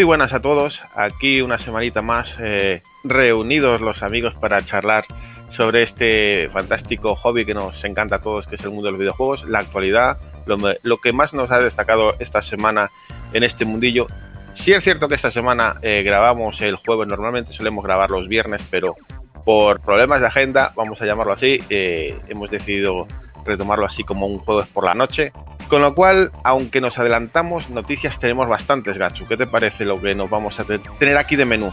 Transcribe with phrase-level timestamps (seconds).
[0.00, 5.04] Muy buenas a todos, aquí una semanita más eh, reunidos los amigos para charlar
[5.50, 8.98] sobre este fantástico hobby que nos encanta a todos, que es el mundo de los
[8.98, 12.88] videojuegos, la actualidad, lo, que más nos ha destacado esta semana
[13.34, 14.06] en este mundillo.
[14.54, 18.62] Sí es cierto que esta semana eh, grabamos el jueves, normalmente solemos grabar los viernes,
[18.70, 18.96] pero
[19.44, 23.06] por problemas de agenda, vamos a llamarlo así, eh, hemos decidido
[23.44, 25.30] retomarlo así como un jueves por la noche.
[25.70, 29.28] Con lo cual, aunque nos adelantamos, noticias tenemos bastantes, Gachu.
[29.28, 31.72] ¿Qué te parece lo que nos vamos a tener aquí de menú?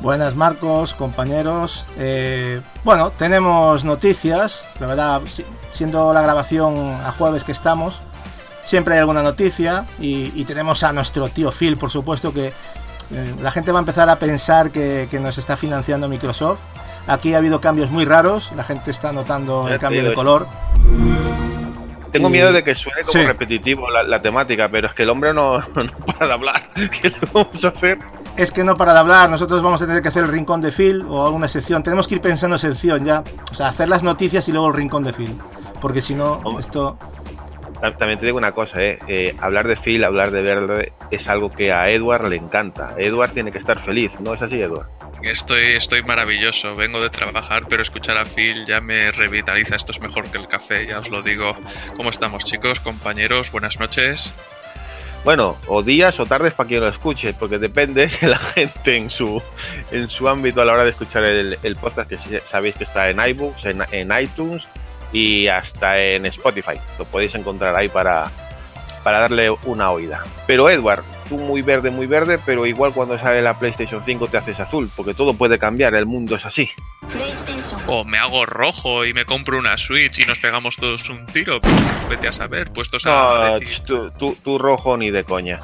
[0.00, 1.86] Buenas Marcos, compañeros.
[1.98, 5.20] Eh, bueno, tenemos noticias, la verdad,
[5.70, 8.00] siendo la grabación a jueves que estamos,
[8.64, 13.34] siempre hay alguna noticia y, y tenemos a nuestro tío Phil, por supuesto, que eh,
[13.42, 16.60] la gente va a empezar a pensar que, que, nos está financiando Microsoft.
[17.06, 20.46] Aquí ha habido cambios muy raros, la gente está notando el cambio de color.
[22.16, 23.24] Tengo miedo de que suene como sí.
[23.24, 26.70] repetitivo la, la, temática, pero es que el hombre no, no para de hablar.
[26.74, 27.98] ¿Qué le vamos a hacer?
[28.36, 30.72] Es que no para de hablar, nosotros vamos a tener que hacer el rincón de
[30.72, 31.82] Phil o alguna sección.
[31.82, 33.24] Tenemos que ir pensando sección ya.
[33.50, 35.36] O sea, hacer las noticias y luego el rincón de Phil.
[35.80, 36.98] Porque si no, esto.
[37.98, 38.98] También te digo una cosa, ¿eh?
[39.06, 42.94] Eh, hablar de Phil, hablar de Verde es algo que a Edward le encanta.
[42.96, 44.95] Edward tiene que estar feliz, ¿no es así, Edward?
[45.22, 49.74] Estoy, estoy maravilloso, vengo de trabajar, pero escuchar a Phil ya me revitaliza.
[49.74, 51.56] Esto es mejor que el café, ya os lo digo.
[51.96, 53.50] ¿Cómo estamos, chicos, compañeros?
[53.50, 54.34] Buenas noches.
[55.24, 59.10] Bueno, o días o tardes para quien lo escuche, porque depende de la gente en
[59.10, 59.42] su,
[59.90, 63.18] en su ámbito a la hora de escuchar el, podcast, que sabéis que está en
[63.18, 64.68] iBooks, en, en iTunes
[65.12, 66.78] y hasta en Spotify.
[66.98, 68.30] Lo podéis encontrar ahí para,
[69.02, 70.22] para darle una oída.
[70.46, 74.36] Pero Edward, tú muy verde, muy verde, pero igual cuando sale la PlayStation 5 te
[74.38, 76.70] haces azul, porque todo puede cambiar, el mundo es así.
[77.86, 81.60] O me hago rojo y me compro una Switch y nos pegamos todos un tiro.
[82.08, 83.10] Vete a saber, puestos a.
[83.50, 83.84] No, decir...
[83.84, 85.60] tú, tú, tú, rojo ni de coña.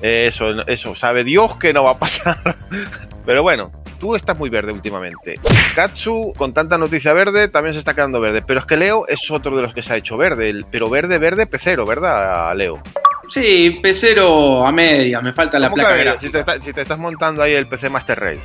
[0.00, 2.36] Eso, eso, sabe Dios que no va a pasar.
[3.26, 5.40] Pero bueno, tú estás muy verde últimamente.
[5.74, 8.42] Katsu, con tanta noticia verde, también se está quedando verde.
[8.42, 10.62] Pero es que Leo es otro de los que se ha hecho verde.
[10.70, 12.82] Pero verde, verde, pecero, ¿verdad, Leo?
[13.28, 16.20] Sí, pecero a media, me falta la placa gráfica.
[16.20, 18.40] Si te, está, si te, estás montando ahí el PC Master Race.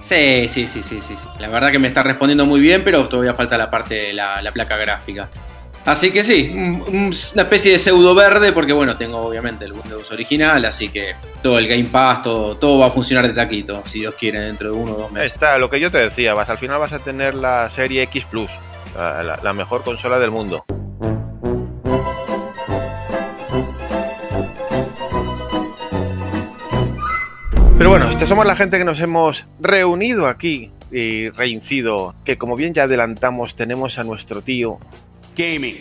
[0.00, 3.32] Sí, sí, sí, sí, sí, La verdad que me está respondiendo muy bien, pero todavía
[3.34, 5.30] falta la parte de la, la placa gráfica.
[5.84, 7.10] Así que sí, una
[7.42, 11.68] especie de pseudo verde, porque bueno, tengo obviamente el Windows original, así que todo el
[11.68, 14.92] Game Pass, todo, todo va a funcionar de taquito, si Dios quiere, dentro de uno
[14.92, 15.34] o dos meses.
[15.34, 18.24] Está, lo que yo te decía, vas, al final vas a tener la serie X
[18.24, 18.50] Plus,
[18.96, 20.64] la, la mejor consola del mundo.
[27.96, 32.74] Bueno, esta somos la gente que nos hemos reunido aquí y reincido, que como bien
[32.74, 34.80] ya adelantamos, tenemos a nuestro tío
[35.36, 35.78] Gaming.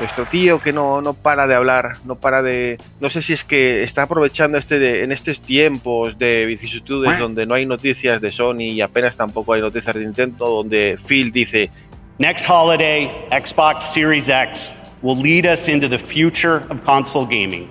[0.00, 2.78] Nuestro tío que no, no para de hablar, no para de...
[2.98, 7.20] No sé si es que está aprovechando este de, en estos tiempos de vicisitudes ¿Eh?
[7.20, 11.30] donde no hay noticias de Sony y apenas tampoco hay noticias de Nintendo, donde Phil
[11.30, 11.70] dice...
[12.18, 17.68] Next holiday, Xbox Series X will lead us into the future of console gaming.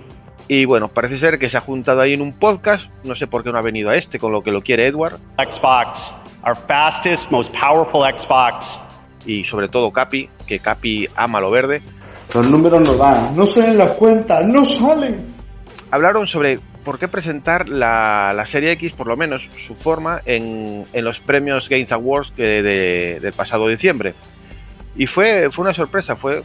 [0.47, 3.43] Y bueno, parece ser que se ha juntado ahí en un podcast, no sé por
[3.43, 5.17] qué no ha venido a este, con lo que lo quiere Edward.
[5.37, 6.13] Xbox,
[6.45, 8.81] our fastest, most powerful Xbox.
[9.25, 11.81] Y sobre todo Capi, que Capi ama lo verde.
[12.33, 15.33] Los números no dan, no salen las cuentas, no salen.
[15.91, 20.85] Hablaron sobre por qué presentar la, la serie X, por lo menos su forma, en,
[20.91, 24.15] en los premios Games Awards que de, del pasado diciembre.
[24.95, 26.43] Y fue, fue una sorpresa, fue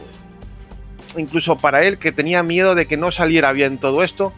[1.19, 4.33] incluso para él que tenía miedo de que no saliera bien todo esto,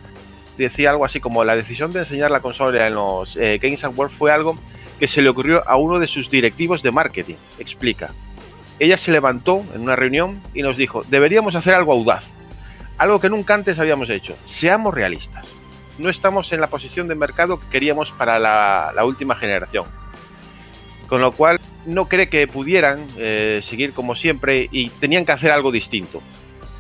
[0.58, 4.14] decía algo así como la decisión de enseñar la consola en los eh, Games Awards
[4.14, 4.56] fue algo
[5.00, 8.12] que se le ocurrió a uno de sus directivos de marketing, explica.
[8.78, 12.32] Ella se levantó en una reunión y nos dijo, deberíamos hacer algo audaz,
[12.98, 14.38] algo que nunca antes habíamos hecho.
[14.44, 15.52] Seamos realistas.
[15.98, 19.86] No estamos en la posición de mercado que queríamos para la, última generación.
[21.08, 25.52] Con lo cual no cree que pudieran eh, seguir como siempre y tenían que hacer
[25.52, 26.22] algo distinto.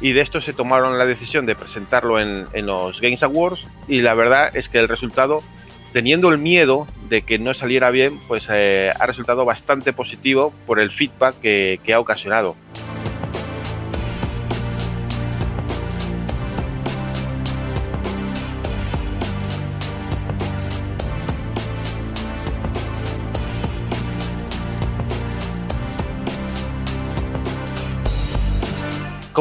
[0.01, 4.01] Y de esto se tomaron la decisión de presentarlo en, en los Games Awards y
[4.01, 5.43] la verdad es que el resultado,
[5.93, 10.79] teniendo el miedo de que no saliera bien, pues eh, ha resultado bastante positivo por
[10.79, 12.55] el feedback que, que ha ocasionado.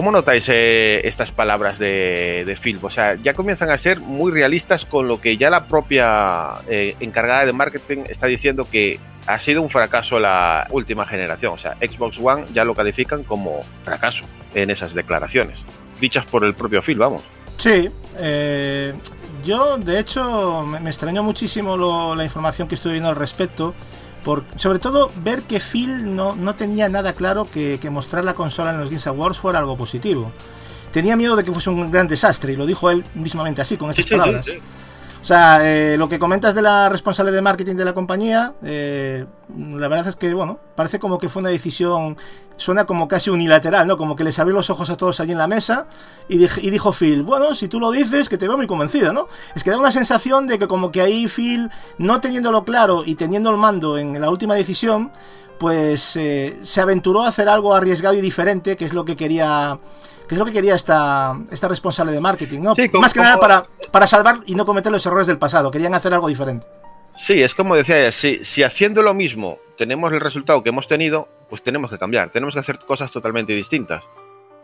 [0.01, 2.79] ¿Cómo notáis eh, estas palabras de, Phil?
[2.81, 6.97] O sea, ya comienzan a ser muy realistas con lo que ya la propia eh,
[7.01, 11.53] encargada de marketing está diciendo que ha sido un fracaso la última generación.
[11.53, 14.25] O sea, Xbox One ya lo califican como fracaso
[14.55, 15.59] en esas declaraciones,
[16.01, 17.21] dichas por el propio Phil, vamos.
[17.59, 18.95] Sí, eh,
[19.45, 23.75] yo de hecho me, me extrañó muchísimo lo, la información que estuve viendo al respecto.
[24.25, 28.35] Por, sobre todo ver que Phil no, no tenía nada claro que, que, mostrar la
[28.35, 30.31] consola en los Games Awards fuera algo positivo.
[30.93, 33.91] Tenía miedo de que fuese un gran desastre y lo dijo él mismamente así, con
[33.91, 34.45] estas sí, palabras.
[34.45, 34.61] Sí, sí,
[35.23, 39.27] o sea, eh, lo que comentas de la responsable de marketing de la compañía, eh,
[39.55, 42.17] la verdad es que, bueno, parece como que fue una decisión,
[42.57, 43.99] suena como casi unilateral, ¿no?
[43.99, 45.87] Como que les abrió los ojos a todos allí en la mesa
[46.29, 49.27] y, y dijo Phil, bueno, si tú lo dices, que te veo muy convencido, ¿no?
[49.55, 51.69] Es que da una sensación de que como que ahí Phil,
[51.99, 55.13] no teniéndolo claro y teniendo el mando en la última decisión,
[55.59, 59.79] pues eh, se aventuró a hacer algo arriesgado y diferente, que es lo que quería
[60.27, 62.77] que es lo que quería esta, esta responsable de marketing, ¿no?
[62.77, 63.29] Sí, como, Más que como...
[63.29, 66.67] nada para, para salvar y no cometer los errores del pasado, querían hacer algo diferente.
[67.15, 70.87] Sí, es como decía ella, si, si haciendo lo mismo tenemos el resultado que hemos
[70.87, 74.05] tenido, pues tenemos que cambiar, tenemos que hacer cosas totalmente distintas.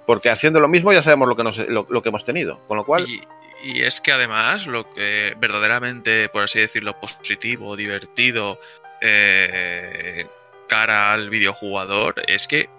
[0.06, 2.76] Porque haciendo lo mismo ya sabemos lo que, nos, lo, lo que hemos tenido, con
[2.76, 3.04] lo cual...
[3.08, 3.22] Y,
[3.64, 8.60] y, es que además lo que verdaderamente, por así decirlo, positivo, divertido,
[9.00, 10.26] eh,
[10.68, 12.70] cara al videojugador, es que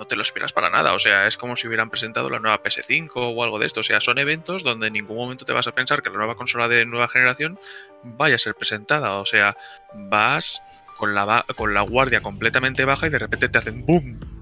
[0.00, 0.94] no te lo esperas para nada.
[0.94, 3.80] O sea, es como si hubieran presentado la nueva PS5 o algo de esto.
[3.80, 6.36] O sea, son eventos donde en ningún momento te vas a pensar que la nueva
[6.36, 7.60] consola de nueva generación
[8.02, 9.18] vaya a ser presentada.
[9.18, 9.58] O sea,
[9.92, 10.62] vas
[10.96, 14.39] con la, con la guardia completamente baja y de repente te hacen ¡boom!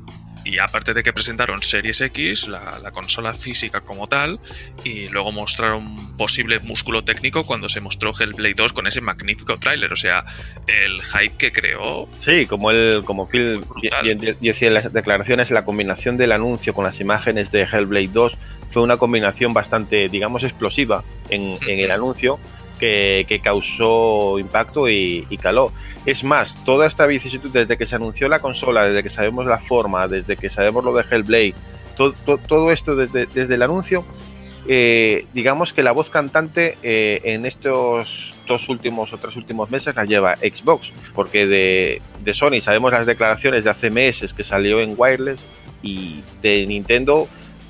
[0.49, 4.41] Y aparte de que presentaron Series X, la, la, consola física como tal,
[4.83, 9.93] y luego mostraron posible músculo técnico cuando se mostró Hellblade 2 con ese magnífico tráiler.
[9.93, 10.25] O sea,
[10.67, 12.09] el hype que creó.
[12.23, 13.61] Sí, como el, como Phil
[14.41, 18.39] decía en las declaraciones, la combinación del anuncio con las imágenes de Hellblade 2
[18.71, 22.39] fue una combinación bastante, digamos, explosiva en, en el anuncio
[22.79, 25.73] que, causó impacto y, y, caló.
[26.07, 29.59] Es más, toda esta vicisitud desde que se anunció la consola, desde que sabemos la
[29.59, 31.55] forma, desde que sabemos lo de Hellblade,
[32.47, 34.05] todo esto desde, desde, el anuncio,
[34.69, 39.97] eh, digamos que la voz cantante eh, en estos dos últimos o tres últimos meses
[39.97, 44.81] la lleva Xbox, porque de, de Sony sabemos las declaraciones de hace meses que salió
[44.81, 45.41] en Wireless
[45.83, 47.29] y de Nintendo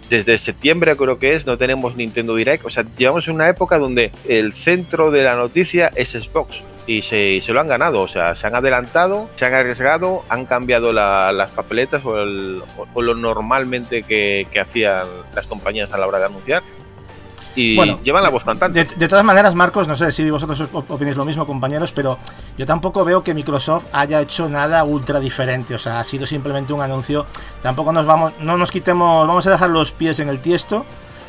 [0.09, 2.65] desde septiembre creo que es, no tenemos Nintendo Direct.
[2.65, 6.63] O sea, llevamos una época donde el centro de la noticia es Xbox.
[6.87, 10.47] Y se, se lo han ganado, o sea, se han adelantado, se han arriesgado, han
[10.47, 16.25] cambiado la, las papeletas o, lo normalmente que hacían las compañías a la hora de
[16.25, 16.63] anunciar
[17.59, 18.85] y bueno, llevan la voz cantante.
[18.85, 22.19] De, de, todas maneras, Marcos, no sé si vosotros opináis lo mismo, compañeros, pero
[22.57, 25.75] yo tampoco veo que Microsoft haya hecho nada ultra diferente.
[25.75, 27.27] O sea, ha sido simplemente un anuncio.
[27.63, 30.87] Tampoco nos vamos, no nos quitemos, vamos a dejar los pies en el tiesto,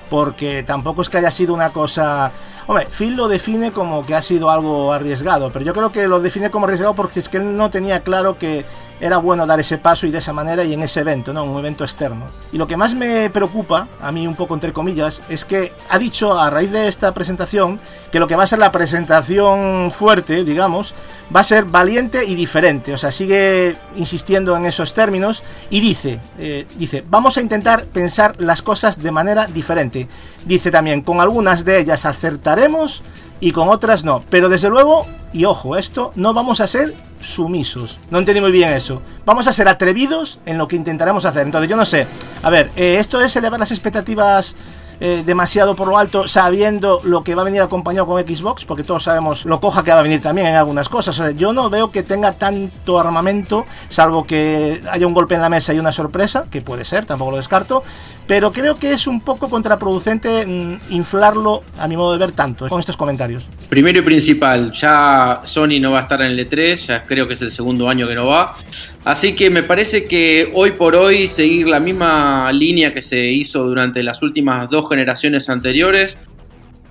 [0.10, 2.32] porque tampoco es que haya sido una cosa.
[2.68, 6.20] Hombre, Phil lo define como que ha sido algo arriesgado, pero yo creo que lo
[6.20, 8.66] define como arriesgado porque es que él no tenía claro que
[9.00, 11.44] era bueno dar ese paso y de esa manera y en ese evento, ¿no?
[11.44, 12.25] Un evento externo.
[12.51, 15.98] Y lo que más me preocupa, a mí un poco entre comillas, es que ha
[15.98, 17.80] dicho a raíz de esta presentación
[18.12, 20.96] que lo que va a ser la presentación fuerte, digamos,
[21.34, 22.94] va a ser valiente y diferente.
[22.94, 28.36] O sea, sigue insistiendo en esos términos y dice, eh, dice, vamos a intentar pensar
[28.39, 29.99] las cosas de manera diferente.
[30.46, 33.03] Dice también, con algunas de ellas acertaremos
[33.39, 34.24] y con otras no.
[34.29, 38.00] Pero desde luego, y ojo, esto, no vamos a ser sumisos.
[38.12, 39.01] No entendí muy bien eso.
[39.25, 41.46] Vamos a ser atrevidos en lo que intentaremos hacer.
[41.46, 42.08] Entonces, yo no sé.
[42.44, 44.56] A ver, eh, esto es elevar las expectativas
[45.01, 48.84] eh, demasiado por lo alto sabiendo lo que va a venir acompañado con Xbox, porque
[48.84, 51.18] todos sabemos lo coja que va a venir también en algunas cosas.
[51.18, 55.41] O sea, yo no veo que tenga tanto armamento, salvo que haya un golpe en
[55.41, 57.82] la mesa y una sorpresa, que puede ser, tampoco lo descarto,
[58.29, 62.69] pero creo que es un poco contraproducente mm, inflarlo, a mi modo de ver, tanto
[62.69, 63.50] con estos comentarios.
[63.69, 67.33] Primero y principal, ya Sony no va a estar en el E3, ya creo que
[67.33, 68.55] es el segundo año que no va.
[69.03, 73.63] Así que me parece que hoy por hoy seguir la misma línea que se hizo
[73.63, 76.15] durante las últimas dos generaciones anteriores,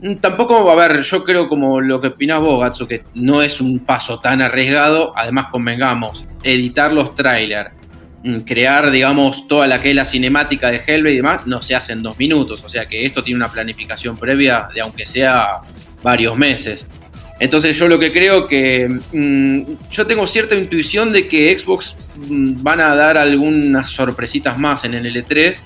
[0.03, 3.43] mm, tampoco va a haber, yo creo como lo que opinás vos, Gatsu, que no
[3.43, 7.78] es un paso tan arriesgado, además convengamos, editar los trailers,
[8.45, 11.93] crear, digamos, toda la que es la cinemática de Hellblade y demás, no se hace
[11.93, 15.61] en dos minutos, o sea que esto tiene una planificación previa de aunque sea
[16.03, 16.87] varios meses.
[17.41, 22.63] Entonces yo lo que creo que mm, yo tengo cierta intuición de que Xbox mm,
[22.63, 25.63] van a dar algunas sorpresitas más en el L3,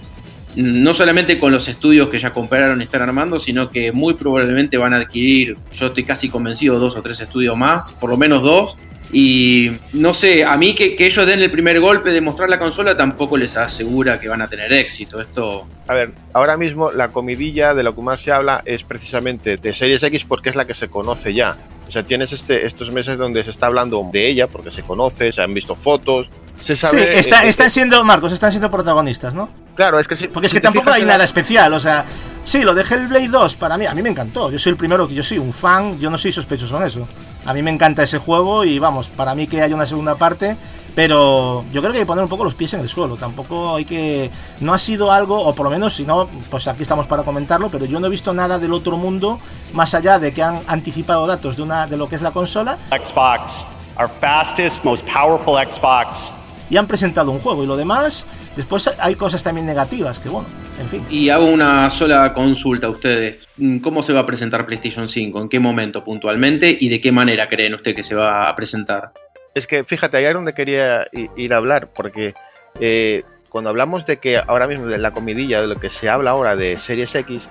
[0.57, 4.15] mm, no solamente con los estudios que ya compraron y están armando, sino que muy
[4.15, 8.19] probablemente van a adquirir, yo estoy casi convencido, dos o tres estudios más, por lo
[8.19, 8.77] menos dos.
[9.15, 12.59] Y no sé, a mí que, que ellos den el primer golpe de mostrar la
[12.59, 15.21] consola tampoco les asegura que van a tener éxito.
[15.21, 19.59] Esto A ver, ahora mismo la comidilla de lo que más se habla es precisamente
[19.59, 21.57] de Series X porque es la que se conoce ya.
[21.87, 25.31] O sea, tienes este, estos meses donde se está hablando de ella porque se conoce,
[25.31, 27.19] se han visto fotos, se Sí, sabe...
[27.19, 29.51] está- eh, están siendo, Marcos, están siendo protagonistas, ¿no?
[29.75, 30.29] Claro, es que sí.
[30.29, 32.07] Porque es si que te tampoco hay la- nada especial, o sea,
[32.45, 34.51] sí, lo de Hellblade 2 para mí, a mí me encantó.
[34.51, 37.07] Yo soy el primero que yo soy un fan, yo no soy sospechoso en eso.
[37.45, 40.57] A mí me encanta ese juego y vamos, para mí que haya una segunda parte,
[40.95, 43.17] pero yo creo que hay que poner un poco los pies en el suelo.
[43.17, 44.31] Tampoco hay que.
[44.61, 47.69] No ha sido algo, o por lo menos, si no, pues aquí estamos para comentarlo,
[47.71, 49.41] pero yo no he visto nada del otro mundo
[49.73, 52.79] más allá de que han anticipado datos de, una, de lo que es la consola
[52.91, 53.67] Xbox,
[53.99, 56.35] our fastest, most powerful Xbox.
[56.71, 57.65] y han presentado un juego.
[57.65, 58.25] Y lo demás,
[58.57, 60.49] después hay cosas también negativas, que bueno,
[60.83, 61.07] en fin.
[61.09, 63.49] Y hago una sola consulta a ustedes.
[63.57, 65.41] Mm, ¿Cómo se va a presentar PlayStation 5?
[65.41, 66.77] ¿En qué momento puntualmente?
[66.79, 69.13] ¿Y de qué manera creen ustedes que se va a presentar?
[69.55, 72.35] Es que fíjate, ahí es donde quería ir a hablar, porque
[72.81, 76.31] eh, cuando hablamos de que ahora mismo de la comidilla, de lo que se habla
[76.31, 77.51] ahora de Series X,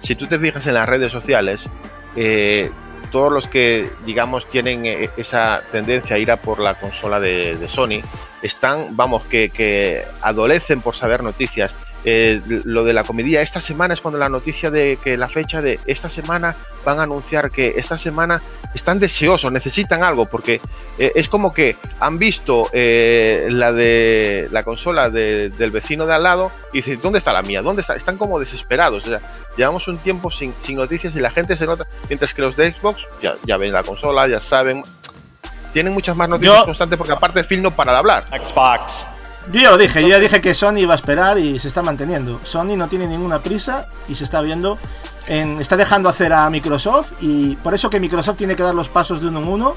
[0.00, 1.68] si tú te fijas en las redes sociales,
[2.16, 2.70] eh,
[3.10, 7.56] todos los que, digamos, tienen eh, esa tendencia a ir a por la consola de,
[7.56, 8.02] de Sony,
[8.42, 11.74] están, vamos, que, que adolecen por saber noticias.
[12.04, 15.60] Eh, lo de la comidilla, esta semana es cuando la noticia de que la fecha
[15.60, 18.40] de esta semana van a anunciar que esta semana
[18.74, 20.62] están deseosos, necesitan algo, porque
[20.98, 26.14] eh, es como que han visto eh, la de la consola de- del vecino de
[26.14, 27.60] al lado y dicen, ¿dónde está la mía?
[27.60, 27.94] ¿Dónde está?
[27.96, 29.04] Están como desesperados.
[29.06, 29.20] O sea,
[29.58, 32.72] llevamos un tiempo sin, sin noticias y la gente se nota, mientras que los de
[32.72, 34.82] Xbox ya, ya ven la consola, ya saben.
[35.74, 38.24] Tienen muchas más noticias Yo- constantes porque aparte Phil no para de hablar.
[38.42, 39.06] Xbox.
[39.52, 41.82] Yo ya lo dije, yo ya dije que Sony iba a esperar y se está
[41.82, 42.40] manteniendo.
[42.44, 44.78] Sony no tiene ninguna prisa y se está viendo,
[45.26, 48.88] en, está dejando hacer a Microsoft y por eso que Microsoft tiene que dar los
[48.88, 49.76] pasos de uno en uno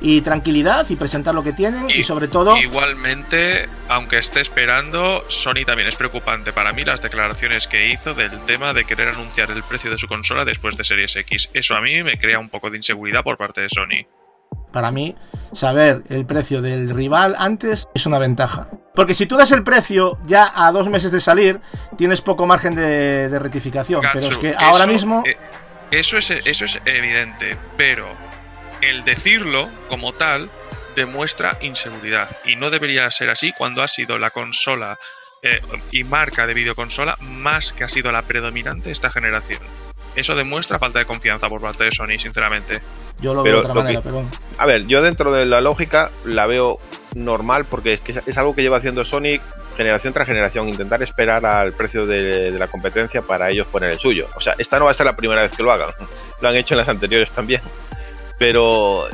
[0.00, 5.64] y tranquilidad y presentar lo que tienen y, sobre todo Igualmente, aunque esté esperando, Sony
[5.66, 9.64] también es preocupante para mí las declaraciones que hizo del tema de querer anunciar el
[9.64, 11.50] precio de su consola después de Series X.
[11.52, 14.06] Eso a mí me crea un poco de inseguridad por parte de Sony.
[14.70, 15.16] Para mí
[15.52, 18.68] saber el precio del rival antes es una ventaja.
[18.94, 21.60] Porque si tú das el precio ya a dos meses de salir,
[21.96, 24.02] tienes poco margen de, de rectificación.
[24.12, 25.22] pero es que ahora mismo...
[25.26, 25.36] eh,
[25.90, 28.06] eso, es, eso es evidente, pero
[28.82, 30.50] el decirlo como tal
[30.94, 32.36] demuestra inseguridad.
[32.44, 34.98] Y no debería ser así cuando ha sido la consola
[35.42, 35.60] eh,
[35.92, 39.60] y marca de videoconsola más que ha sido la predominante esta generación.
[40.18, 42.80] Eso demuestra falta de confianza por parte de Sony, sinceramente.
[43.20, 44.24] Yo lo pero veo de otra manera, que- pero...
[44.58, 46.78] A ver, yo dentro de la lógica la veo
[47.14, 49.38] normal porque es, que es- es algo que lleva haciendo Sony
[49.76, 53.98] generación tras generación, intentar esperar al precio de, de la competencia para ellos poner el
[54.00, 54.26] suyo.
[54.34, 55.90] O sea, esta no va a ser la primera vez que lo hagan,
[56.40, 57.60] lo han hecho en las anteriores también.
[58.38, 59.06] Pero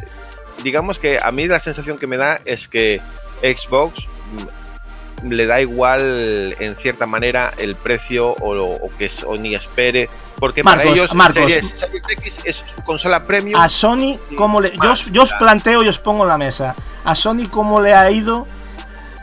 [0.62, 3.00] digamos que a mí la sensación que me da es que
[3.42, 4.06] Xbox
[5.22, 10.76] le da igual en cierta manera el precio o, o que Sony espere, porque para
[10.76, 11.52] Marcos, ellos Marcos.
[11.52, 13.60] Series, Series X es su consola premium.
[13.60, 14.72] A Sony, ¿cómo le.?
[14.82, 16.74] Yo, os- yo os planteo y os pongo en la mesa.
[17.04, 18.46] A Sony, ¿cómo le ha ido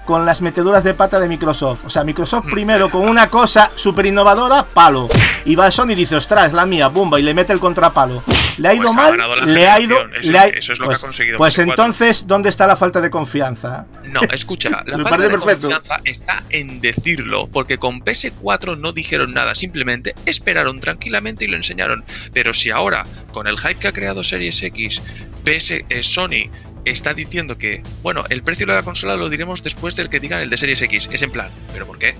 [0.05, 1.85] con las meteduras de pata de Microsoft?
[1.85, 5.07] O sea, Microsoft primero con una cosa súper innovadora, palo.
[5.45, 7.59] Y va a Sony y dice, ostras, es la mía, bumba, y le mete el
[7.59, 8.23] contrapalo.
[8.57, 9.17] ¿Le ha ido Pues mal?
[9.53, 9.97] le ha ido.
[10.15, 11.61] eso- le ha- eso es lo que ha pues, conseguido Pues PS4.
[11.69, 13.85] entonces, ¿dónde está la falta de confianza?
[14.09, 15.69] No, escucha, la falta de perfecto.
[15.69, 21.55] confianza está en decirlo, porque con PS4 no dijeron nada, simplemente esperaron tranquilamente y lo
[21.57, 22.03] enseñaron.
[22.33, 25.01] Pero si ahora, con el hype que ha creado Series X,
[25.43, 26.49] PS, eh, Sony
[26.85, 30.41] está diciendo que, bueno, el precio de la consola lo diremos después del que digan
[30.41, 32.15] el de Series X, es en plan, ¿pero por qué?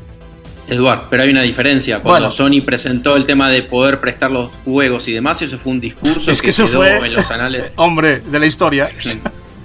[0.68, 2.00] Eduard, pero hay una diferencia.
[2.00, 2.32] Cuando Bueno.
[2.32, 6.32] Sony presentó el tema de poder prestar los juegos y demás, eso fue un discurso
[6.32, 7.72] Es que que, eso quedó fue- en los anales.
[7.78, 8.90] Hombre, de la historia.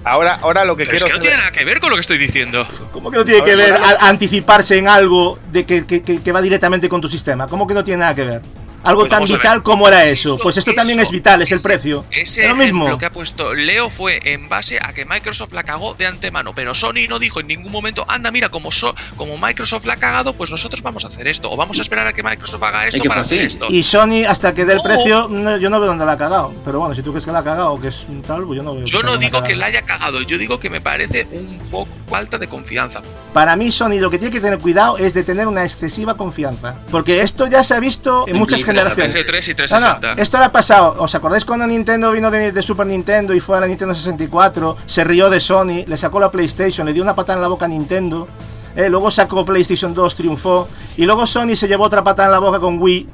[0.05, 1.91] Ahora, ahora lo que Pero es quiero que no saber- tiene nada que ver con
[1.91, 2.67] lo que estoy diciendo.
[2.93, 6.23] ¿Cómo que no tiene que ver a- a anticiparse en algo de que, que- que-
[6.23, 7.47] que va directamente con tu sistema?
[7.49, 8.43] ¿Cómo que no tiene nada que ver?
[8.87, 10.35] Algo Pues tan vital como era eso.
[10.35, 12.05] Eso- Pues esto también es vital, es el precio.
[12.11, 12.97] Ese Es lo mismo.
[12.99, 16.75] que ha puesto Leo fue en base a que Microsoft la cagó de antemano, pero
[16.75, 20.33] Sony no dijo en ningún momento, anda, mira, como, so- como Microsoft la ha cagado,
[20.35, 23.03] pues nosotros vamos a hacer esto, o vamos a esperar a que Microsoft haga esto
[23.05, 23.67] para hacer esto.
[23.69, 24.85] Y Sony, hasta que dé el No.
[24.85, 26.55] precio, no, yo no veo dónde la ha cagado.
[26.65, 28.57] Pero bueno, si tú crees que la ha cagado o que es un tal, pues
[28.57, 28.85] yo no veo.
[28.85, 32.39] Yo no digo que la haya cagado, yo digo que me parece un poco falta
[32.39, 33.03] de confianza.
[33.33, 36.75] Para mí, Sony lo que tiene que tener cuidado es de tener una excesiva confianza.
[36.91, 39.27] Porque esto ya se ha visto en muchas películas, generaciones.
[39.27, 40.23] PS3 y No, no, 360.
[40.23, 40.97] esto le ha pasado.
[40.99, 44.77] ¿Os acordáis cuando Nintendo vino de, de Super Nintendo y fue a la Nintendo 64?
[44.87, 47.65] Se rió de Sony, le sacó la PlayStation, le dio una patada en la boca
[47.65, 48.29] a Nintendo.
[48.77, 50.69] eh, luego sacó PlayStation 2, triunfó.
[50.97, 53.07] Y luego Sony se llevó otra patada en la boca con Wii,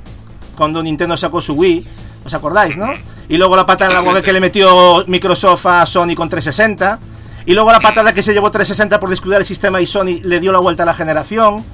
[0.57, 1.87] cuando Nintendo sacó su Wii.
[2.25, 2.87] ¿Os acordáis, no?
[3.28, 6.99] Y luego la patada en la boca que le metió Microsoft a Sony con 360.
[7.47, 10.38] Y luego la patada que se llevó 360 por descuidar el sistema y Sony le
[10.38, 11.64] dio la vuelta a la generación.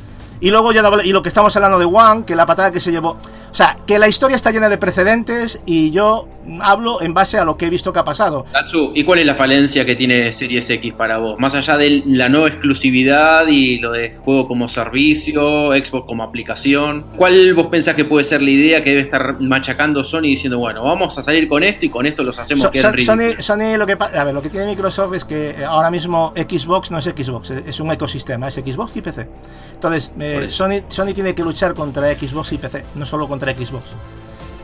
[0.40, 2.90] Y luego ya y lo que estamos hablando de One, que la patada que se
[2.92, 3.18] llevó.
[3.50, 6.28] O sea, que la historia está llena de precedentes y yo
[6.60, 8.44] hablo en base a lo que he visto que ha pasado.
[8.52, 11.38] Tatsu, ¿y cuál es la falencia que tiene Series X para vos?
[11.38, 17.04] Más allá de la no exclusividad y lo de juego como servicio, Xbox como aplicación,
[17.16, 20.82] ¿cuál vos pensás que puede ser la idea que debe estar machacando Sony diciendo, bueno,
[20.82, 23.76] vamos a salir con esto y con esto los hacemos So- que so- Sony, Sony
[23.78, 26.98] lo que a ver, lo que tiene Microsoft es que eh, ahora mismo Xbox no
[26.98, 29.28] es Xbox, es un ecosistema, es Xbox y PC.
[29.74, 30.46] Entonces, eh.
[30.48, 33.84] Sony, Sony tiene que luchar contra Xbox y PC, no solo contra Xbox.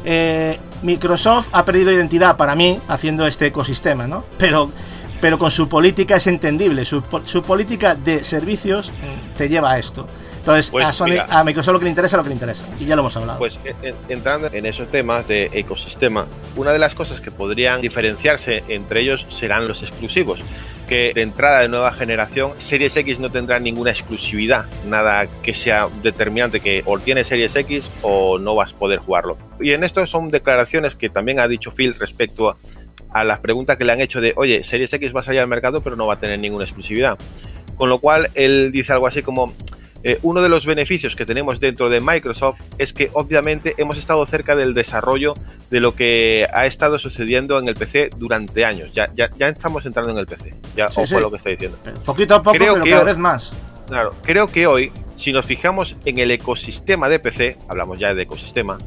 [0.05, 4.25] Eh, Microsoft ha perdido identidad para mí haciendo este ecosistema, ¿no?
[4.39, 4.71] Pero,
[5.21, 8.93] pero con su política es entendible, su, po- su política de servicios
[9.39, 10.07] te lleva a esto.
[10.45, 11.27] Entonces, Pues, a, Sony, mira.
[11.31, 13.17] a Microsoft lo que le interesa es lo que le interesa, y ya lo hemos
[13.17, 13.39] hablado.
[13.39, 18.63] Pues en- entrando en esos temas de ecosistema, una de las cosas que podrían diferenciarse
[18.69, 20.41] entre ellos serán los exclusivos.
[20.87, 25.89] Que de entrada de nueva generación, Series X no tendrá ninguna exclusividad, nada que sea
[26.03, 29.39] determinante, que o tienes Series X o no vas a poder jugarlo.
[29.61, 32.57] Y en esto son declaraciones que también ha dicho Phil respecto a,
[33.15, 35.49] a las preguntas que le han hecho de, oye, Series X va a salir al
[35.49, 37.17] mercado pero no va a tener ninguna exclusividad.
[37.79, 39.55] Con lo cual él dice algo así como,
[40.05, 44.25] eh, uno de los beneficios que tenemos dentro de Microsoft es que obviamente hemos estado
[44.27, 45.35] cerca del desarrollo
[45.71, 48.93] de lo que ha estado sucediendo en el PC durante años.
[48.93, 50.55] Ya, ya, ya estamos entrando en el PC.
[50.77, 51.15] Ya Sí, ojo sí.
[51.17, 51.79] a lo que está diciendo.
[52.05, 53.55] Poquito a poco, creo pero que- cada vez más.
[53.89, 58.23] Claro, creo que hoy, si nos fijamos en el ecosistema de PC, hablamos ya de
[58.23, 58.79] ecosistema,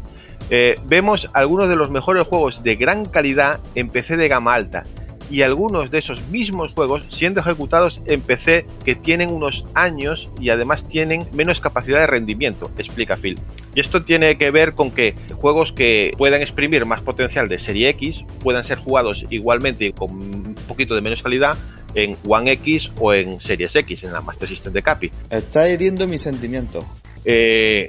[0.50, 4.86] eh, vemos algunos de los mejores juegos de gran calidad en PC de gama alta
[5.30, 10.50] y algunos de esos mismos juegos siendo ejecutados en PC que tienen unos años y
[10.50, 13.40] además tienen menos capacidad de rendimiento, explica Phil.
[13.76, 17.90] Y esto tiene que ver con que juegos que puedan exprimir más potencial de serie
[17.90, 21.58] X puedan ser jugados igualmente con un poquito de menos calidad
[21.94, 25.12] en One X o en Series X, en la Master System de Capi.
[25.30, 26.86] Está hiriendo mis sentimientos.
[27.26, 27.88] Eh,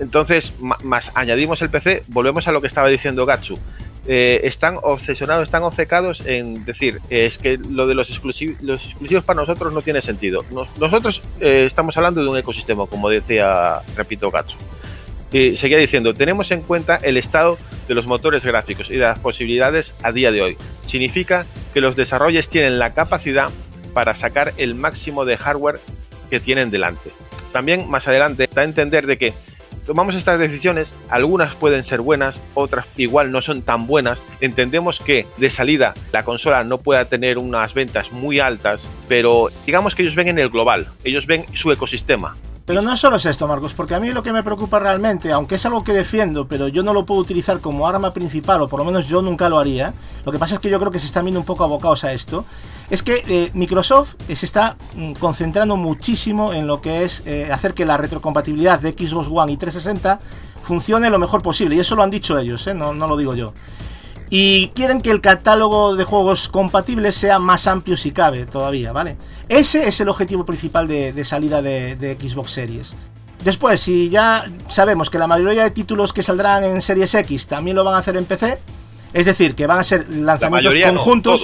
[0.00, 3.58] entonces, más añadimos el PC, volvemos a lo que estaba diciendo Gatsu.
[4.12, 8.84] Eh, están obsesionados, están obcecados en decir, eh, es que lo de los, exclusiv- los
[8.86, 10.44] exclusivos para nosotros no tiene sentido.
[10.50, 14.56] Nos- nosotros eh, estamos hablando de un ecosistema, como decía, repito, Gatsu.
[15.30, 19.20] Y seguía diciendo, tenemos en cuenta el estado de los motores gráficos y de las
[19.20, 20.56] posibilidades a día de hoy.
[20.84, 23.48] Significa que los desarrollos tienen la capacidad
[23.94, 25.78] para sacar el máximo de hardware
[26.30, 27.10] que tienen delante.
[27.52, 29.34] También más adelante da a entender de que
[29.86, 34.22] tomamos estas decisiones, algunas pueden ser buenas, otras igual no son tan buenas.
[34.40, 39.94] Entendemos que de salida la consola no pueda tener unas ventas muy altas, pero digamos
[39.94, 42.36] que ellos ven en el global, ellos ven su ecosistema.
[42.66, 45.56] Pero no solo es esto, Marcos, porque a mí lo que me preocupa realmente, aunque
[45.56, 48.78] es algo que defiendo, pero yo no lo puedo utilizar como arma principal, o por
[48.78, 49.92] lo menos yo nunca lo haría,
[50.24, 52.12] lo que pasa es que yo creo que se están viendo un poco abocados a
[52.12, 52.44] esto,
[52.88, 57.48] es que eh, Microsoft eh, se está mm, concentrando muchísimo en lo que es eh,
[57.52, 60.20] hacer que la retrocompatibilidad de Xbox One y 360
[60.62, 62.74] funcione lo mejor posible, y eso lo han dicho ellos, ¿eh?
[62.74, 63.52] no, no lo digo yo.
[64.32, 69.16] Y quieren que el catálogo de juegos compatibles sea más amplio si cabe todavía, ¿vale?
[69.50, 72.92] Ese es el objetivo principal de, de salida de, de Xbox Series.
[73.42, 77.74] Después, si ya sabemos que la mayoría de títulos que saldrán en Series X también
[77.74, 78.60] lo van a hacer en PC,
[79.12, 81.42] es decir, que van a ser lanzamientos conjuntos.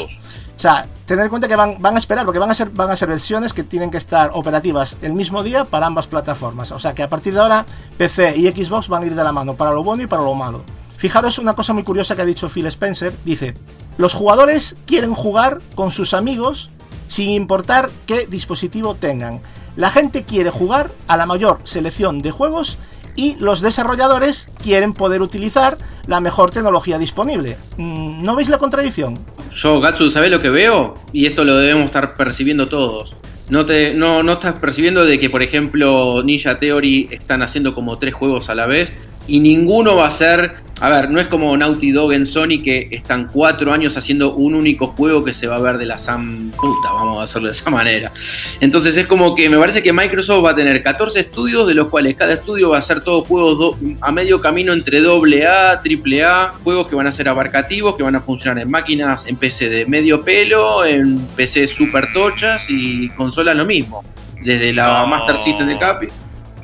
[0.57, 2.93] o sea, tener en cuenta que van, van a esperar, porque van a ser van
[2.93, 6.71] a ser versiones que tienen que estar operativas el mismo día para ambas plataformas.
[6.71, 7.67] O sea, que a partir de ahora
[7.99, 10.35] PC y Xbox van a ir de la mano para lo bueno y para lo
[10.37, 10.63] malo.
[10.97, 13.13] Fijaros una cosa muy curiosa que ha dicho Phil Spencer.
[13.25, 13.55] Dice,
[13.99, 16.71] los jugadores quieren jugar con sus amigos
[17.09, 19.41] sin importar qué dispositivo tengan.
[19.77, 22.79] La gente quiere jugar a la mayor selección de juegos
[23.17, 27.57] y los desarrolladores quieren poder utilizar la mejor tecnología disponible.
[27.77, 29.19] Mm, ¿No veis la contradicción?
[29.55, 30.95] Yo, Gatsu, ¿sabés lo que veo?
[31.13, 33.17] Y esto lo debemos estar percibiendo todos.
[33.49, 37.97] No, te, no, no estás percibiendo de que, por ejemplo, Ninja Theory están haciendo como
[37.99, 40.67] tres juegos a la vez y ninguno va a ser.
[40.79, 44.55] A ver, no es como Naughty Dog en Sony que están cuatro años haciendo un
[44.55, 47.53] único juego que se va a ver de la Sam puta, vamos a hacerlo de
[47.53, 48.13] esa manera.
[48.61, 51.89] Entonces es como que me parece que Microsoft va a tener 14 estudios, de los
[51.89, 56.89] cuales cada estudio va a ser todos juegos a medio camino entre AA, AAA, juegos
[56.89, 60.23] que van a ser abarcativos, que van a funcionar en máquinas, en PC de medio
[60.23, 64.05] pelo, en PC super tochas y consolas lo mismo.
[64.43, 65.07] Desde la No.
[65.07, 66.07] Master System de Capi.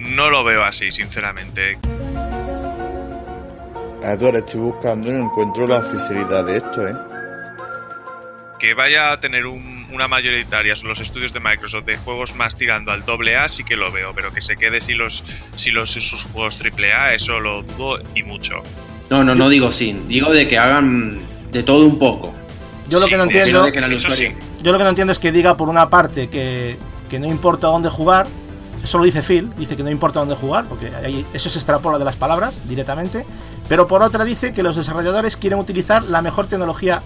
[0.00, 1.78] No lo veo así, sinceramente.
[4.04, 6.94] Ahora estoy buscando y no encuentro la oficialidad de esto, ¿eh?
[8.58, 12.56] Que vaya a tener un- una mayoritaria son los estudios de Microsoft de juegos más
[12.56, 15.22] tirando al doble A sí que lo veo, pero que se quede si los
[15.56, 18.62] si los sus juegos triple A eso lo dudo y mucho.
[19.10, 21.18] No, no, no digo sin, digo de que hagan
[21.50, 22.34] de todo un poco.
[22.88, 23.64] Yo lo Sí, que no entiendo,
[24.10, 24.28] sí.
[24.62, 26.76] yo lo que no entiendo es que diga por una parte que,
[27.10, 28.26] que no importa dónde jugar.
[28.82, 31.98] Eso lo dice Phil, dice que no importa dónde jugar, porque ahí eso se extrapola
[31.98, 33.24] de las palabras directamente.
[33.72, 37.00] Pero por otra dice que los desarrolladores quieren utilizar la mejor tecnología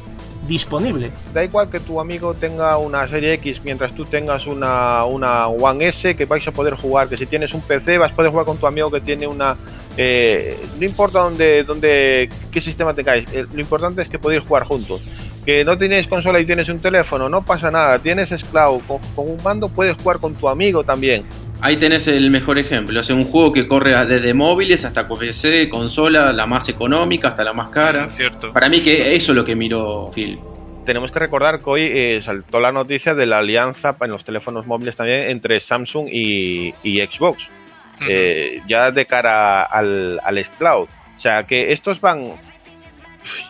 [0.48, 1.12] disponible.
[1.33, 6.16] Da igual que tu amigo tenga una serie X mientras tú tengas una, One S
[6.16, 8.57] que vais a poder jugar, que si tienes un PC vas a poder jugar con
[8.57, 9.57] tu amigo que tiene una...
[9.96, 14.64] eh, no importa dónde, dónde, qué sistema tengáis, eh, lo importante es que podéis jugar
[14.64, 15.02] juntos.
[15.44, 19.31] Que no tenéis consola y tienes un teléfono, no pasa nada, tienes Scloud, con, con
[19.31, 21.22] un mando puedes jugar con tu amigo también.
[21.60, 23.00] Ahí tenés el mejor ejemplo.
[23.00, 27.52] Es un juego que corre desde móviles hasta PC, consola, la más económica hasta la
[27.52, 28.08] más cara.
[28.08, 28.52] Cierto.
[28.52, 30.38] Para mí que eso es lo que miró Phil.
[30.84, 34.66] Tenemos que recordar que hoy eh, saltó la noticia de la alianza en los teléfonos
[34.66, 37.48] móviles también entre Samsung y, y Xbox.
[38.06, 40.88] eh, ya de cara al, al Xcloud.
[41.16, 42.32] O sea, que estos van.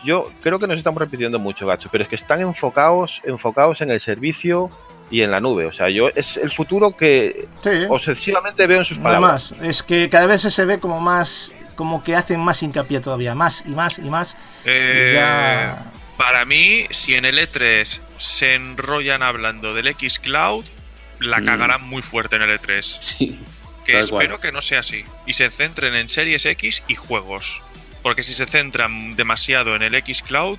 [0.03, 3.91] Yo creo que nos estamos repitiendo mucho, gacho, pero es que están enfocados, enfocados en
[3.91, 4.71] el servicio
[5.09, 5.65] y en la nube.
[5.65, 7.69] O sea, yo es el futuro que Sí.
[7.89, 9.51] obsesivamente veo en sus palabras.
[9.51, 13.35] Además, es que cada vez se ve como más, como que hacen más hincapié todavía,
[13.35, 14.35] más y más y más.
[14.65, 20.65] Eh, Y ya- Para mí, si en el E3 se enrollan hablando del X Cloud,
[21.19, 21.45] la Mm.
[21.45, 22.97] cagarán muy fuerte en el E3.
[22.99, 23.39] Sí.
[23.85, 24.41] Que Tal espero cual.
[24.41, 25.05] que no sea así.
[25.27, 27.61] Y se centren en series X y juegos.
[28.01, 30.57] Porque si se centran demasiado en el X Cloud,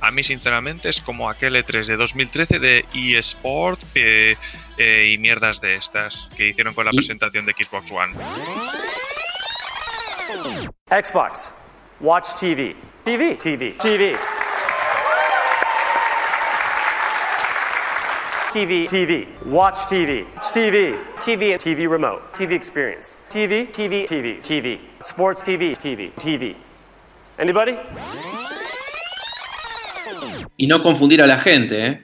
[0.00, 4.36] a mí sinceramente es como aquel E3 de 2013 de eSport eh,
[4.78, 8.14] eh, y mierdas de estas que hicieron con la presentación de Xbox One.
[10.90, 11.52] Xbox.
[12.00, 12.74] Watch TV.
[13.04, 13.36] TV.
[13.36, 13.72] TV.
[13.78, 14.16] TV.
[18.52, 18.86] TV.
[18.86, 19.28] TV.
[19.44, 20.26] Watch TV.
[20.52, 20.98] TV.
[21.24, 21.58] TV.
[21.58, 22.22] TV remote.
[22.32, 23.18] TV experience.
[23.28, 23.66] TV.
[23.66, 24.06] TV.
[24.06, 24.40] TV.
[24.40, 24.80] TV.
[25.00, 25.76] Sports TV.
[25.76, 26.10] TV.
[26.16, 26.56] TV.
[27.38, 27.78] Anybody?
[30.56, 32.02] Y no confundir a la gente, ¿eh?